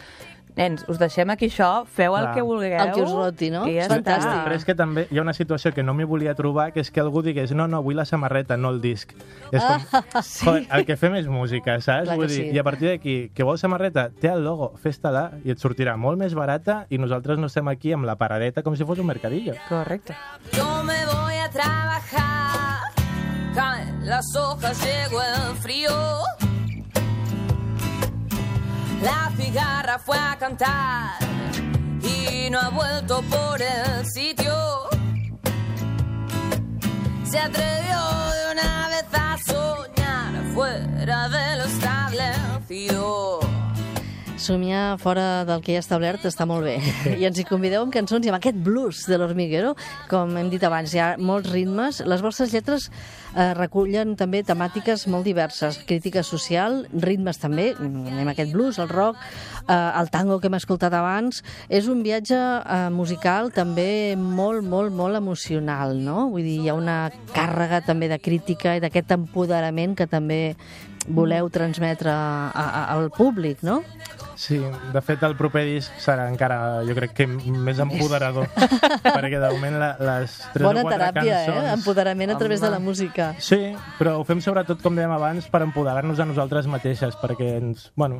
nens, 0.56 0.84
us 0.88 0.98
deixem 1.00 1.30
aquí 1.30 1.46
això, 1.48 1.84
feu 1.86 2.16
el 2.16 2.24
Clar. 2.26 2.34
que 2.34 2.42
vulgueu. 2.42 2.78
El 2.80 2.92
que 2.92 3.02
us 3.02 3.12
roti, 3.12 3.50
no? 3.50 3.66
I 3.66 3.74
ja 3.76 3.86
És 3.86 3.88
està. 3.88 3.96
fantàstic. 3.96 4.44
Però 4.44 4.56
és 4.58 4.64
que 4.68 4.74
també 4.74 5.06
hi 5.10 5.18
ha 5.18 5.22
una 5.22 5.32
situació 5.32 5.72
que 5.72 5.82
no 5.82 5.94
m'hi 5.94 6.04
volia 6.04 6.34
trobar, 6.34 6.72
que 6.72 6.80
és 6.80 6.90
que 6.90 7.00
algú 7.00 7.22
digués, 7.22 7.52
no, 7.52 7.66
no, 7.68 7.82
vull 7.82 7.96
la 7.96 8.04
samarreta, 8.04 8.56
no 8.56 8.70
el 8.70 8.80
disc. 8.80 9.12
És 9.50 9.62
com, 9.62 9.86
joder, 10.44 10.66
el 10.70 10.84
que 10.86 10.96
fem 10.96 11.14
és 11.16 11.26
música, 11.26 11.78
saps? 11.80 12.04
Clar 12.10 12.16
Vull 12.16 12.28
dir, 12.28 12.36
sí. 12.36 12.50
I 12.52 12.58
a 12.58 12.64
partir 12.64 12.88
d'aquí, 12.88 13.16
que 13.34 13.44
vols 13.44 13.60
samarreta? 13.60 14.10
Té 14.20 14.28
el 14.28 14.44
logo, 14.44 14.72
fes-te-la 14.82 15.30
i 15.44 15.50
et 15.54 15.58
sortirà 15.58 15.96
molt 15.96 16.18
més 16.18 16.34
barata 16.34 16.86
i 16.90 16.98
nosaltres 16.98 17.38
no 17.38 17.46
estem 17.46 17.68
aquí 17.68 17.92
amb 17.92 18.04
la 18.04 18.16
paradeta 18.16 18.62
com 18.62 18.76
si 18.76 18.84
fos 18.84 18.98
un 18.98 19.06
mercadillo. 19.06 19.54
Correcte. 19.68 20.16
Yo 20.52 20.66
me 20.84 20.98
voy 21.06 21.36
a 21.36 21.48
trabajar, 21.50 22.92
caen 23.54 24.06
las 24.06 24.34
hojas, 24.36 24.78
llegó 24.84 25.20
el 25.22 25.56
frío. 25.56 25.90
La 29.02 29.32
cigarra 29.36 29.98
fue 29.98 30.16
a 30.16 30.36
cantar 30.38 31.18
y 32.02 32.48
no 32.50 32.60
ha 32.60 32.68
vuelto 32.68 33.20
por 33.22 33.60
el 33.60 34.06
sitio. 34.06 34.54
Se 37.24 37.38
atrevió 37.38 37.98
de 38.36 38.52
una 38.52 38.88
vez 38.88 39.04
a 39.12 39.36
soñar 39.44 40.44
fuera 40.54 41.28
de 41.28 41.56
lo 41.56 41.64
establecido. 41.64 43.41
Somiar 44.42 44.98
fora 44.98 45.44
del 45.46 45.60
que 45.62 45.70
hi 45.70 45.76
ha 45.78 45.82
establert 45.84 46.24
està 46.26 46.42
molt 46.50 46.64
bé. 46.66 46.74
I 47.20 47.28
ens 47.28 47.38
hi 47.38 47.44
convideu 47.46 47.84
amb 47.84 47.94
cançons 47.94 48.26
i 48.26 48.30
amb 48.32 48.40
aquest 48.40 48.56
blues 48.58 49.04
de 49.06 49.14
l'Hormiguero. 49.20 49.76
Com 50.10 50.34
hem 50.40 50.48
dit 50.50 50.64
abans, 50.66 50.90
hi 50.90 50.98
ha 50.98 51.12
molts 51.22 51.52
ritmes. 51.52 52.00
Les 52.10 52.24
vostres 52.24 52.50
lletres 52.50 52.88
eh, 52.90 53.52
recullen 53.54 54.16
també 54.18 54.42
temàtiques 54.42 55.06
molt 55.12 55.28
diverses. 55.30 55.78
Crítica 55.86 56.24
social, 56.26 56.80
ritmes 56.90 57.38
també, 57.38 57.68
anem 57.78 58.32
aquest 58.32 58.50
blues, 58.56 58.80
el 58.82 58.90
rock, 58.90 59.20
eh, 59.62 59.76
el 59.76 60.10
tango 60.10 60.40
que 60.42 60.50
hem 60.50 60.58
escoltat 60.58 60.98
abans. 60.98 61.44
És 61.70 61.86
un 61.86 62.02
viatge 62.02 62.34
eh, 62.34 62.88
musical 62.90 63.52
també 63.54 64.16
molt, 64.18 64.66
molt, 64.66 64.90
molt 64.90 65.22
emocional, 65.22 65.94
no? 66.02 66.32
Vull 66.34 66.48
dir, 66.48 66.58
hi 66.64 66.72
ha 66.72 66.74
una 66.74 66.98
càrrega 67.30 67.84
també 67.86 68.10
de 68.10 68.18
crítica 68.18 68.74
i 68.74 68.82
d'aquest 68.82 69.14
empoderament 69.14 69.94
que 69.94 70.10
també 70.10 70.42
voleu 71.06 71.48
transmetre 71.50 72.10
a, 72.10 72.50
a, 72.50 72.84
al 72.94 73.10
públic, 73.14 73.62
no? 73.62 73.82
Sí, 74.42 74.58
de 74.58 75.00
fet 75.06 75.22
el 75.22 75.36
proper 75.38 75.62
disc 75.68 75.98
serà 76.02 76.24
encara, 76.26 76.82
jo 76.82 76.96
crec 76.98 77.12
que 77.20 77.26
més 77.28 77.78
empoderador, 77.82 78.48
perquè 79.04 79.38
de 79.38 79.50
moment 79.52 79.76
la, 79.78 79.90
les 80.02 80.34
tres 80.50 80.66
Bona 80.66 80.82
o 80.82 80.86
quatre 80.88 80.98
teràpia, 80.98 81.36
cançons... 81.46 81.68
eh? 81.68 81.74
Empoderament 81.76 82.32
a 82.34 82.38
través 82.40 82.58
Home. 82.58 82.66
de 82.66 82.72
la 82.74 82.80
música. 82.82 83.28
Sí, 83.38 83.60
però 84.00 84.16
ho 84.18 84.24
fem 84.26 84.42
sobretot, 84.42 84.82
com 84.82 84.98
dèiem 84.98 85.14
abans, 85.14 85.46
per 85.52 85.62
empoderar-nos 85.62 86.18
a 86.18 86.26
nosaltres 86.26 86.66
mateixes, 86.66 87.14
perquè 87.22 87.52
ens, 87.60 87.92
bueno, 87.94 88.18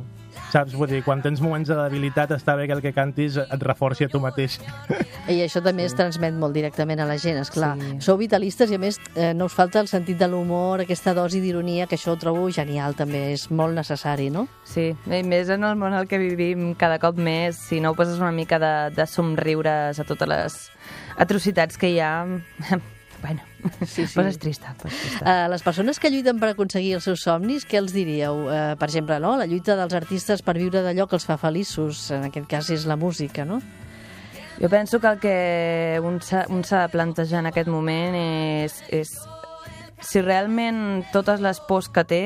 saps, 0.53 0.77
vull 0.79 0.93
dir, 0.93 1.01
quan 1.03 1.19
tens 1.25 1.41
moments 1.43 1.67
de 1.67 1.75
debilitat 1.81 2.31
està 2.37 2.55
bé 2.55 2.69
que 2.69 2.77
el 2.77 2.83
que 2.85 2.93
cantis 2.95 3.41
et 3.43 3.67
reforci 3.67 4.07
a 4.07 4.11
tu 4.11 4.21
mateix. 4.23 4.61
I 5.33 5.41
això 5.43 5.59
també 5.65 5.89
es 5.89 5.97
transmet 5.97 6.39
molt 6.39 6.55
directament 6.55 7.03
a 7.03 7.09
la 7.09 7.19
gent, 7.19 7.41
és 7.41 7.51
clar. 7.51 7.73
Sí. 7.81 7.97
Sou 8.07 8.19
vitalistes 8.21 8.71
i, 8.71 8.79
a 8.79 8.81
més, 8.81 9.01
eh, 9.17 9.33
no 9.35 9.49
us 9.51 9.57
falta 9.57 9.83
el 9.83 9.91
sentit 9.91 10.19
de 10.23 10.31
l'humor, 10.31 10.85
aquesta 10.85 11.11
dosi 11.17 11.43
d'ironia, 11.43 11.89
que 11.91 11.99
això 11.99 12.15
ho 12.15 12.21
trobo 12.21 12.47
genial, 12.53 12.95
també 12.95 13.33
és 13.33 13.49
molt 13.51 13.75
necessari, 13.75 14.29
no? 14.31 14.47
Sí, 14.63 14.91
i 14.93 15.23
més 15.27 15.51
en 15.51 15.67
el 15.67 15.75
món 15.75 15.91
en 15.91 15.99
el 15.99 16.07
que 16.13 16.21
vivim 16.21 16.73
cada 16.77 16.99
cop 17.01 17.17
més, 17.17 17.57
si 17.57 17.81
no 17.81 17.91
ho 17.91 17.97
poses 17.97 18.21
una 18.21 18.31
mica 18.31 18.59
de, 18.61 18.73
de 18.93 19.07
somriures 19.09 19.97
a 19.97 20.05
totes 20.05 20.29
les 20.29 20.57
atrocitats 21.17 21.79
que 21.81 21.89
hi 21.89 21.97
ha, 22.03 22.13
bueno, 23.23 23.41
Sí, 23.87 24.05
sí. 24.05 24.13
poses 24.13 24.37
trista, 24.39 24.75
poses 24.81 24.99
trista. 24.99 25.23
Uh, 25.23 25.49
les 25.49 25.63
persones 25.63 25.99
que 25.99 26.11
lluiten 26.11 26.39
per 26.41 26.51
aconseguir 26.51 26.97
els 26.97 27.07
seus 27.07 27.23
somnis, 27.23 27.65
què 27.65 27.79
els 27.79 27.93
diríeu? 27.95 28.43
Uh, 28.45 28.73
per 28.79 28.89
exemple, 28.91 29.17
no? 29.23 29.37
la 29.39 29.47
lluita 29.49 29.77
dels 29.79 29.95
artistes 29.97 30.43
per 30.43 30.57
viure 30.59 30.83
d'allò 30.83 31.07
que 31.07 31.17
els 31.17 31.25
fa 31.25 31.39
feliços, 31.41 32.09
en 32.13 32.27
aquest 32.27 32.49
cas 32.51 32.69
és 32.75 32.85
la 32.89 32.99
música, 32.99 33.47
no? 33.47 33.61
Jo 34.59 34.69
penso 34.69 34.99
que 34.99 35.09
el 35.09 35.17
que 35.19 35.37
un 36.03 36.19
s'ha 36.21 36.43
un 36.53 36.61
s'ha 36.63 36.83
de 36.83 36.91
plantejar 36.93 37.39
en 37.41 37.49
aquest 37.49 37.71
moment 37.73 38.13
és, 38.19 38.75
és 38.93 39.15
si 40.03 40.21
realment 40.21 41.01
totes 41.15 41.41
les 41.41 41.57
pors 41.65 41.89
que 41.89 42.03
té 42.05 42.21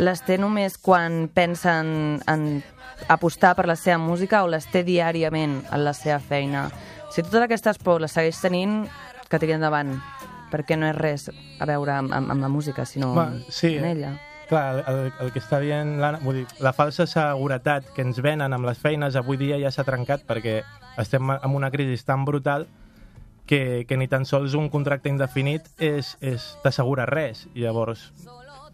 les 0.00 0.22
té 0.24 0.38
només 0.40 0.78
quan 0.80 1.26
pensa 1.28 1.80
en, 1.82 2.22
en 2.30 2.62
apostar 3.08 3.54
per 3.58 3.66
la 3.66 3.76
seva 3.76 3.98
música 3.98 4.42
o 4.44 4.50
les 4.50 4.66
té 4.70 4.82
diàriament 4.86 5.60
en 5.70 5.84
la 5.84 5.94
seva 5.96 6.18
feina. 6.20 6.68
Si 7.12 7.22
totes 7.22 7.44
aquestes 7.44 7.78
pors 7.82 8.02
les 8.02 8.14
segueix 8.14 8.40
tenint, 8.40 8.82
que 9.28 9.40
tiri 9.40 9.56
endavant, 9.56 9.96
perquè 10.52 10.76
no 10.76 10.88
és 10.90 10.98
res 10.98 11.30
a 11.32 11.68
veure 11.68 11.96
amb, 11.96 12.12
amb, 12.12 12.30
amb 12.34 12.44
la 12.44 12.50
música, 12.52 12.84
sinó 12.88 13.14
Va, 13.16 13.30
sí. 13.48 13.76
en 13.76 13.88
ella. 13.88 14.12
Clar, 14.48 14.82
el, 14.88 15.12
el 15.24 15.32
que 15.32 15.40
està 15.40 15.62
dient 15.62 15.96
l'Anna, 16.02 16.20
vull 16.20 16.42
dir, 16.42 16.46
la 16.60 16.74
falsa 16.76 17.06
seguretat 17.08 17.88
que 17.96 18.04
ens 18.04 18.20
venen 18.20 18.52
amb 18.52 18.68
les 18.68 18.80
feines 18.80 19.16
avui 19.16 19.40
dia 19.40 19.56
ja 19.62 19.70
s'ha 19.72 19.86
trencat 19.88 20.26
perquè 20.28 20.60
estem 21.00 21.32
en 21.32 21.56
una 21.56 21.70
crisi 21.72 21.96
tan 22.04 22.26
brutal 22.28 22.66
que, 23.46 23.86
que 23.88 23.96
ni 23.96 24.08
tan 24.08 24.26
sols 24.28 24.54
un 24.58 24.68
contracte 24.68 25.08
indefinit 25.08 25.70
és, 25.80 26.16
és 26.20 26.44
t'assegura 26.62 27.06
res. 27.08 27.46
Llavors, 27.56 28.10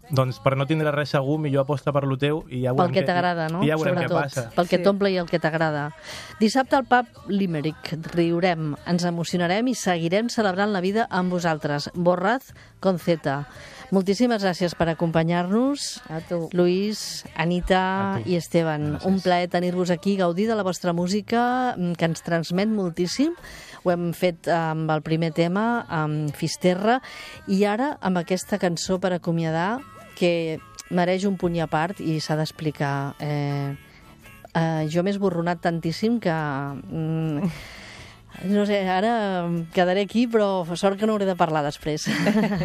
doncs 0.09 0.39
per 0.39 0.55
no 0.57 0.65
tindre 0.65 0.91
res 0.91 1.09
segur, 1.09 1.37
millor 1.39 1.61
aposta 1.67 1.91
per 1.93 2.03
lo 2.07 2.17
teu 2.17 2.43
i 2.49 2.63
ja 2.63 2.73
Pel 2.73 2.91
que 2.91 3.03
t'agrada, 3.03 3.47
no? 3.49 3.61
I 3.63 3.69
ja 3.69 3.75
veurem 3.77 3.95
què 3.95 4.07
Sobretot, 4.07 4.23
passa. 4.23 4.49
pel 4.55 4.67
que 4.67 4.77
Sí. 4.77 4.83
t'omple 4.83 5.11
i 5.11 5.17
el 5.17 5.27
que 5.29 5.39
t'agrada. 5.39 5.91
Dissabte 6.39 6.75
al 6.75 6.85
pub 6.85 7.05
Limerick. 7.27 7.97
Riurem, 8.13 8.75
ens 8.87 9.03
emocionarem 9.05 9.67
i 9.67 9.75
seguirem 9.75 10.29
celebrant 10.29 10.71
la 10.71 10.81
vida 10.81 11.07
amb 11.09 11.31
vosaltres. 11.31 11.89
Borraz 11.93 12.53
con 12.79 12.97
Z. 12.99 13.45
Moltíssimes 13.91 14.43
gràcies 14.43 14.75
per 14.77 14.87
acompanyar-nos. 14.89 16.01
A 16.09 16.19
tu. 16.21 16.47
Luis, 16.53 17.25
Anita 17.35 18.21
i 18.25 18.35
Esteban. 18.35 18.93
Gràcies. 18.99 19.05
Un 19.09 19.19
plaer 19.21 19.49
tenir-vos 19.49 19.89
aquí, 19.89 20.15
gaudir 20.15 20.47
de 20.47 20.55
la 20.55 20.63
vostra 20.63 20.93
música, 20.93 21.73
mm, 21.75 21.93
que 21.93 22.05
ens 22.05 22.21
transmet 22.21 22.69
moltíssim. 22.69 23.33
Ho 23.83 23.91
hem 23.91 24.13
fet 24.13 24.47
amb 24.47 24.89
el 24.91 25.01
primer 25.01 25.31
tema, 25.33 25.85
amb 25.89 26.29
Fisterra, 26.35 27.01
i 27.47 27.63
ara 27.65 27.97
amb 28.01 28.17
aquesta 28.17 28.59
cançó 28.59 28.99
per 28.99 29.13
acomiadar, 29.13 29.79
que 30.19 30.59
mereix 30.89 31.25
un 31.29 31.37
punt 31.39 31.55
i 31.55 31.63
a 31.63 31.69
part 31.71 32.01
i 32.03 32.19
s'ha 32.19 32.37
d'explicar. 32.39 33.15
Eh, 33.23 33.75
eh, 34.53 34.87
jo 34.91 35.03
m'he 35.03 35.15
esborronat 35.15 35.63
tantíssim 35.63 36.19
que... 36.23 36.33
Mm, 36.33 37.51
no 38.45 38.65
sé, 38.65 38.87
ara 38.87 39.49
quedaré 39.73 40.03
aquí, 40.05 40.27
però 40.29 40.63
sort 40.77 40.99
que 40.99 41.07
no 41.07 41.15
hauré 41.15 41.25
de 41.27 41.35
parlar 41.35 41.63
després. 41.65 42.05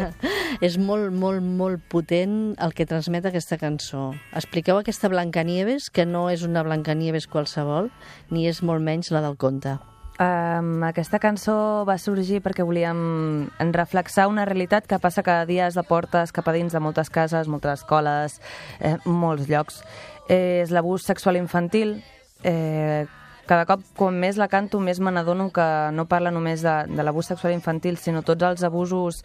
és 0.67 0.77
molt, 0.77 1.11
molt, 1.11 1.41
molt 1.41 1.83
potent 1.91 2.53
el 2.61 2.75
que 2.77 2.87
transmet 2.87 3.25
aquesta 3.27 3.57
cançó. 3.61 4.11
Expliqueu 4.31 4.79
aquesta 4.79 5.11
Blancanieves, 5.11 5.89
que 5.89 6.05
no 6.05 6.29
és 6.29 6.45
una 6.47 6.63
Blancanieves 6.63 7.27
qualsevol, 7.27 7.91
ni 8.31 8.47
és 8.47 8.63
molt 8.63 8.85
menys 8.85 9.11
la 9.11 9.25
del 9.25 9.35
conte. 9.41 9.75
Um, 10.15 10.79
aquesta 10.87 11.19
cançó 11.19 11.83
va 11.83 11.97
sorgir 11.99 12.39
perquè 12.39 12.63
volíem 12.63 13.49
reflexar 13.75 14.29
una 14.31 14.45
realitat 14.47 14.87
que 14.87 14.99
passa 15.03 15.25
cada 15.27 15.43
dia 15.49 15.67
de 15.67 15.83
portes 15.83 16.31
cap 16.31 16.47
a 16.47 16.53
dins 16.55 16.71
de 16.71 16.79
moltes 16.79 17.11
cases, 17.11 17.49
moltes 17.51 17.81
escoles, 17.81 18.39
eh, 18.79 18.95
molts 19.03 19.49
llocs. 19.51 19.81
Eh, 20.29 20.63
és 20.63 20.71
l'abús 20.71 21.03
sexual 21.03 21.35
infantil. 21.35 21.97
Eh, 22.43 23.05
cada 23.45 23.65
cop, 23.69 23.83
com 23.97 24.15
més 24.17 24.39
la 24.41 24.47
canto, 24.49 24.79
més 24.81 24.99
me 24.99 25.13
n'adono 25.13 25.51
que 25.53 25.65
no 25.93 26.07
parla 26.09 26.31
només 26.33 26.63
de, 26.65 26.75
de 26.89 27.05
l'abús 27.05 27.29
sexual 27.31 27.53
infantil, 27.53 27.99
sinó 28.01 28.23
tots 28.25 28.43
els 28.47 28.65
abusos 28.65 29.21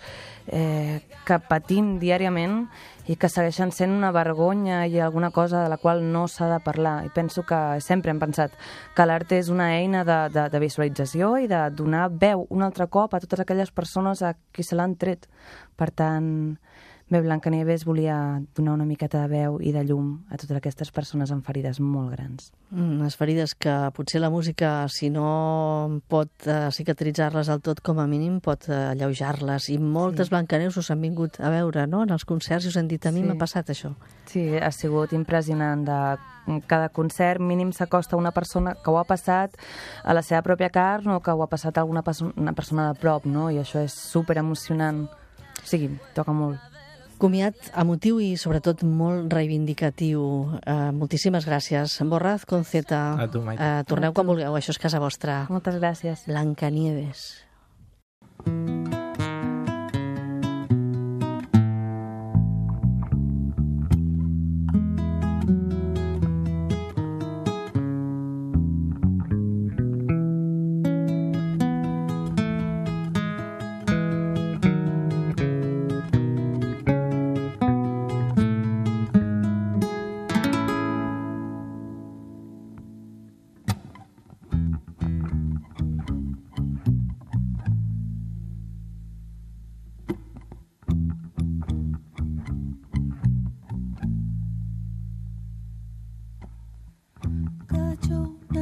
eh, 0.46 1.00
que 1.26 1.38
patim 1.48 1.96
diàriament 2.02 2.66
i 3.10 3.16
que 3.18 3.30
segueixen 3.32 3.72
sent 3.74 3.90
una 3.90 4.12
vergonya 4.14 4.84
i 4.86 5.00
alguna 5.00 5.32
cosa 5.34 5.64
de 5.64 5.70
la 5.72 5.80
qual 5.82 6.04
no 6.12 6.26
s'ha 6.28 6.50
de 6.52 6.60
parlar. 6.62 7.04
I 7.06 7.10
penso 7.14 7.42
que 7.48 7.80
sempre 7.80 8.12
hem 8.12 8.20
pensat 8.22 8.54
que 8.94 9.06
l'art 9.08 9.32
és 9.34 9.48
una 9.50 9.72
eina 9.78 10.04
de, 10.04 10.18
de, 10.34 10.46
de 10.52 10.62
visualització 10.62 11.34
i 11.40 11.48
de 11.50 11.64
donar 11.74 12.10
veu 12.12 12.46
un 12.50 12.62
altre 12.62 12.86
cop 12.86 13.14
a 13.14 13.22
totes 13.24 13.42
aquelles 13.42 13.72
persones 13.72 14.22
a 14.22 14.36
qui 14.52 14.62
se 14.62 14.78
l'han 14.78 14.94
tret. 15.00 15.26
Per 15.80 15.90
tant, 15.96 16.28
bé, 17.10 17.20
Blancanieves 17.20 17.84
volia 17.84 18.40
donar 18.56 18.74
una 18.78 18.84
miqueta 18.86 19.20
de 19.24 19.28
veu 19.28 19.58
i 19.60 19.72
de 19.74 19.82
llum 19.84 20.12
a 20.30 20.38
totes 20.38 20.56
aquestes 20.56 20.92
persones 20.94 21.32
amb 21.34 21.44
ferides 21.44 21.80
molt 21.82 22.12
grans. 22.14 22.52
Mm, 22.70 23.02
les 23.02 23.16
ferides 23.18 23.54
que 23.58 23.74
potser 23.96 24.20
la 24.22 24.30
música, 24.30 24.86
si 24.88 25.10
no 25.10 26.00
pot 26.08 26.30
eh, 26.46 26.68
cicatritzar-les 26.70 27.50
del 27.50 27.60
tot 27.66 27.82
com 27.82 27.98
a 27.98 28.06
mínim, 28.06 28.38
pot 28.40 28.68
eh, 28.70 28.78
alleujar-les. 28.94 29.68
I 29.74 29.78
moltes 29.82 30.28
sí. 30.30 30.34
blancaneus 30.36 30.78
us 30.78 30.90
han 30.94 31.02
vingut 31.02 31.40
a 31.40 31.50
veure, 31.50 31.86
no?, 31.90 32.04
en 32.06 32.14
els 32.14 32.24
concerts 32.24 32.64
i 32.64 32.72
us 32.72 32.78
han 32.78 32.88
dit, 32.88 33.04
a 33.06 33.12
mi 33.12 33.20
Sí. 33.20 33.26
m'ha 33.26 33.38
passat 33.40 33.74
això. 33.74 33.94
Sí, 34.30 34.46
ha 34.56 34.70
sigut 34.70 35.12
impressionant. 35.12 35.84
De 35.84 36.60
cada 36.66 36.88
concert 36.88 37.40
mínim 37.40 37.72
s'acosta 37.72 38.16
una 38.16 38.30
persona 38.32 38.74
que 38.74 38.90
ho 38.90 38.98
ha 38.98 39.04
passat 39.04 39.58
a 40.04 40.14
la 40.14 40.22
seva 40.22 40.42
pròpia 40.42 40.70
carn 40.70 41.10
o 41.10 41.20
que 41.20 41.30
ho 41.30 41.42
ha 41.42 41.50
passat 41.50 41.76
a 41.76 41.80
alguna 41.82 42.02
perso 42.02 42.32
una 42.36 42.52
persona 42.54 42.92
de 42.92 42.98
prop, 42.98 43.26
no? 43.26 43.50
I 43.50 43.58
això 43.58 43.82
és 43.82 43.92
super 43.92 44.38
emocionant. 44.38 45.08
O 45.60 45.66
sigui, 45.66 45.90
toca 46.14 46.32
molt. 46.32 46.69
Comiat 47.20 47.72
emotiu 47.76 48.16
i 48.24 48.30
sobretot 48.40 48.80
molt 48.86 49.32
reivindicatiu. 49.36 50.22
Uh, 50.60 50.88
moltíssimes 50.96 51.44
gràcies. 51.44 51.98
Borraz 52.08 52.46
con 52.48 52.64
Z. 52.64 52.96
A 52.96 53.28
tu, 53.28 53.44
Maite. 53.44 53.60
Uh, 53.60 53.84
torneu 53.88 54.16
quan 54.16 54.30
vulgueu, 54.30 54.56
això 54.56 54.72
és 54.72 54.80
casa 54.80 55.02
vostra. 55.02 55.42
Moltes 55.52 55.76
gràcies. 55.82 56.24
Blancanieves. 56.30 57.28
Cayó 58.40 58.99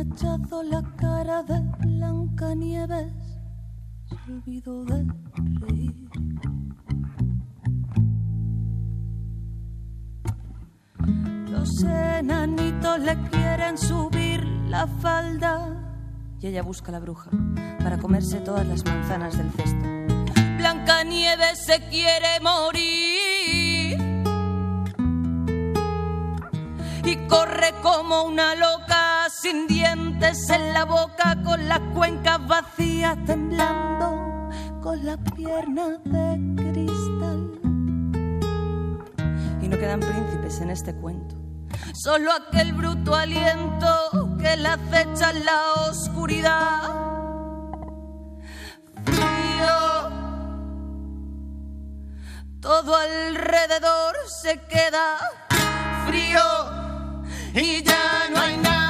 un 0.09 0.12
hachazo 0.12 0.62
la 0.62 0.83
cara 0.97 1.42
de 1.42 1.61
Blancanieves, 1.81 3.12
se 4.09 4.33
olvidó 4.33 4.85
de 4.85 5.07
reír. 5.61 6.09
Los 11.51 11.83
enanitos 11.83 13.01
le 13.01 13.16
quieren 13.31 13.79
subir 13.79 14.44
la 14.68 14.87
falda 14.87 15.97
Y 16.40 16.47
ella 16.47 16.62
busca 16.62 16.88
a 16.88 16.92
la 16.92 17.01
bruja 17.01 17.31
para 17.83 17.99
comerse 17.99 18.40
todas 18.40 18.66
las 18.66 18.85
manzanas 18.85 19.37
del 19.37 19.51
cesto. 19.53 19.85
Blancanieves 20.59 21.64
se 21.66 21.81
quiere 21.88 22.40
morir 22.42 23.99
y 27.05 27.16
corre 27.27 27.73
como 27.83 28.25
una 28.25 28.55
loca 28.55 28.97
sin 29.40 29.68
dientes 29.68 30.51
en 30.51 30.72
la 30.72 30.85
boca 30.85 31.37
con 31.44 31.68
las 31.68 31.81
cuencas 31.94 32.44
vacías 32.46 33.16
temblando 33.24 34.51
con 34.83 35.05
la 35.07 35.16
pierna 35.16 35.98
de 36.05 36.55
cristal. 36.57 37.61
Y 39.62 39.68
no 39.68 39.79
quedan 39.79 40.01
príncipes 40.01 40.61
en 40.61 40.70
este 40.70 40.94
cuento. 40.94 41.37
solo 41.94 42.33
aquel 42.33 42.72
bruto 42.72 43.14
aliento 43.14 44.37
que 44.40 44.57
la 44.57 44.74
acecha 44.74 45.31
en 45.31 45.44
la 45.44 45.72
oscuridad. 45.88 46.92
Frío, 49.05 50.11
todo 52.61 52.96
alrededor 52.96 54.16
se 54.42 54.61
queda 54.62 55.18
frío 56.07 56.40
y 57.55 57.83
ya 57.83 58.29
no 58.33 58.40
hay 58.40 58.57
nada 58.57 58.88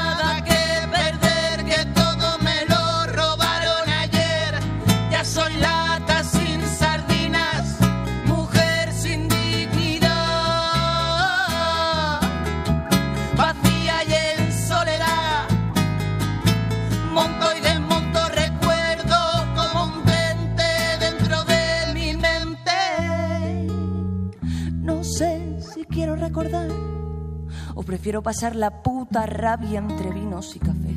o 27.74 27.83
prefiero 27.83 28.22
pasar 28.22 28.55
la 28.55 28.83
puta 28.83 29.27
rabia 29.27 29.81
entre 29.81 30.11
vinos 30.11 30.55
y 30.55 30.61
café. 30.61 30.94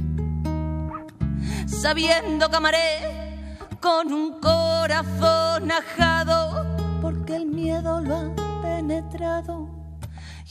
Sabiendo 1.67 2.47
que 2.49 2.55
amaré 2.55 3.47
con 3.79 4.13
un 4.13 4.39
corazón 4.39 5.71
ajado, 5.71 6.65
porque 7.01 7.37
el 7.37 7.47
miedo 7.47 8.01
lo 8.01 8.17
ha 8.17 8.61
penetrado 8.61 9.67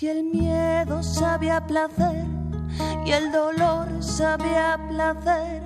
y 0.01 0.07
el 0.09 0.25
miedo 0.25 1.03
sabe 1.05 1.53
placer 1.69 2.25
y 3.05 3.13
el 3.13 3.31
dolor 3.31 4.03
sabe 4.03 4.57
placer 4.89 5.63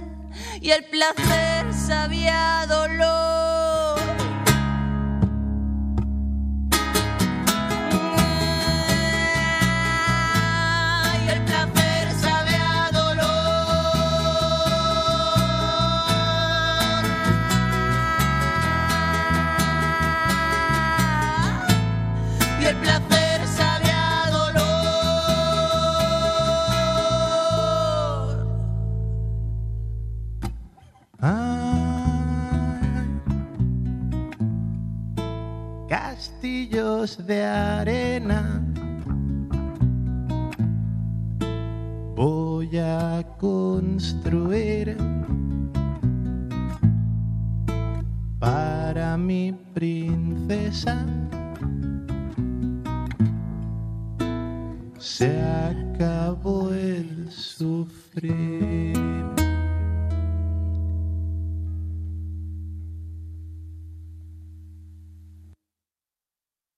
y 0.61 0.71
el 0.71 0.85
placer 0.85 1.73
sabe 1.73 2.29
a 2.29 2.67
dolor. 2.67 3.84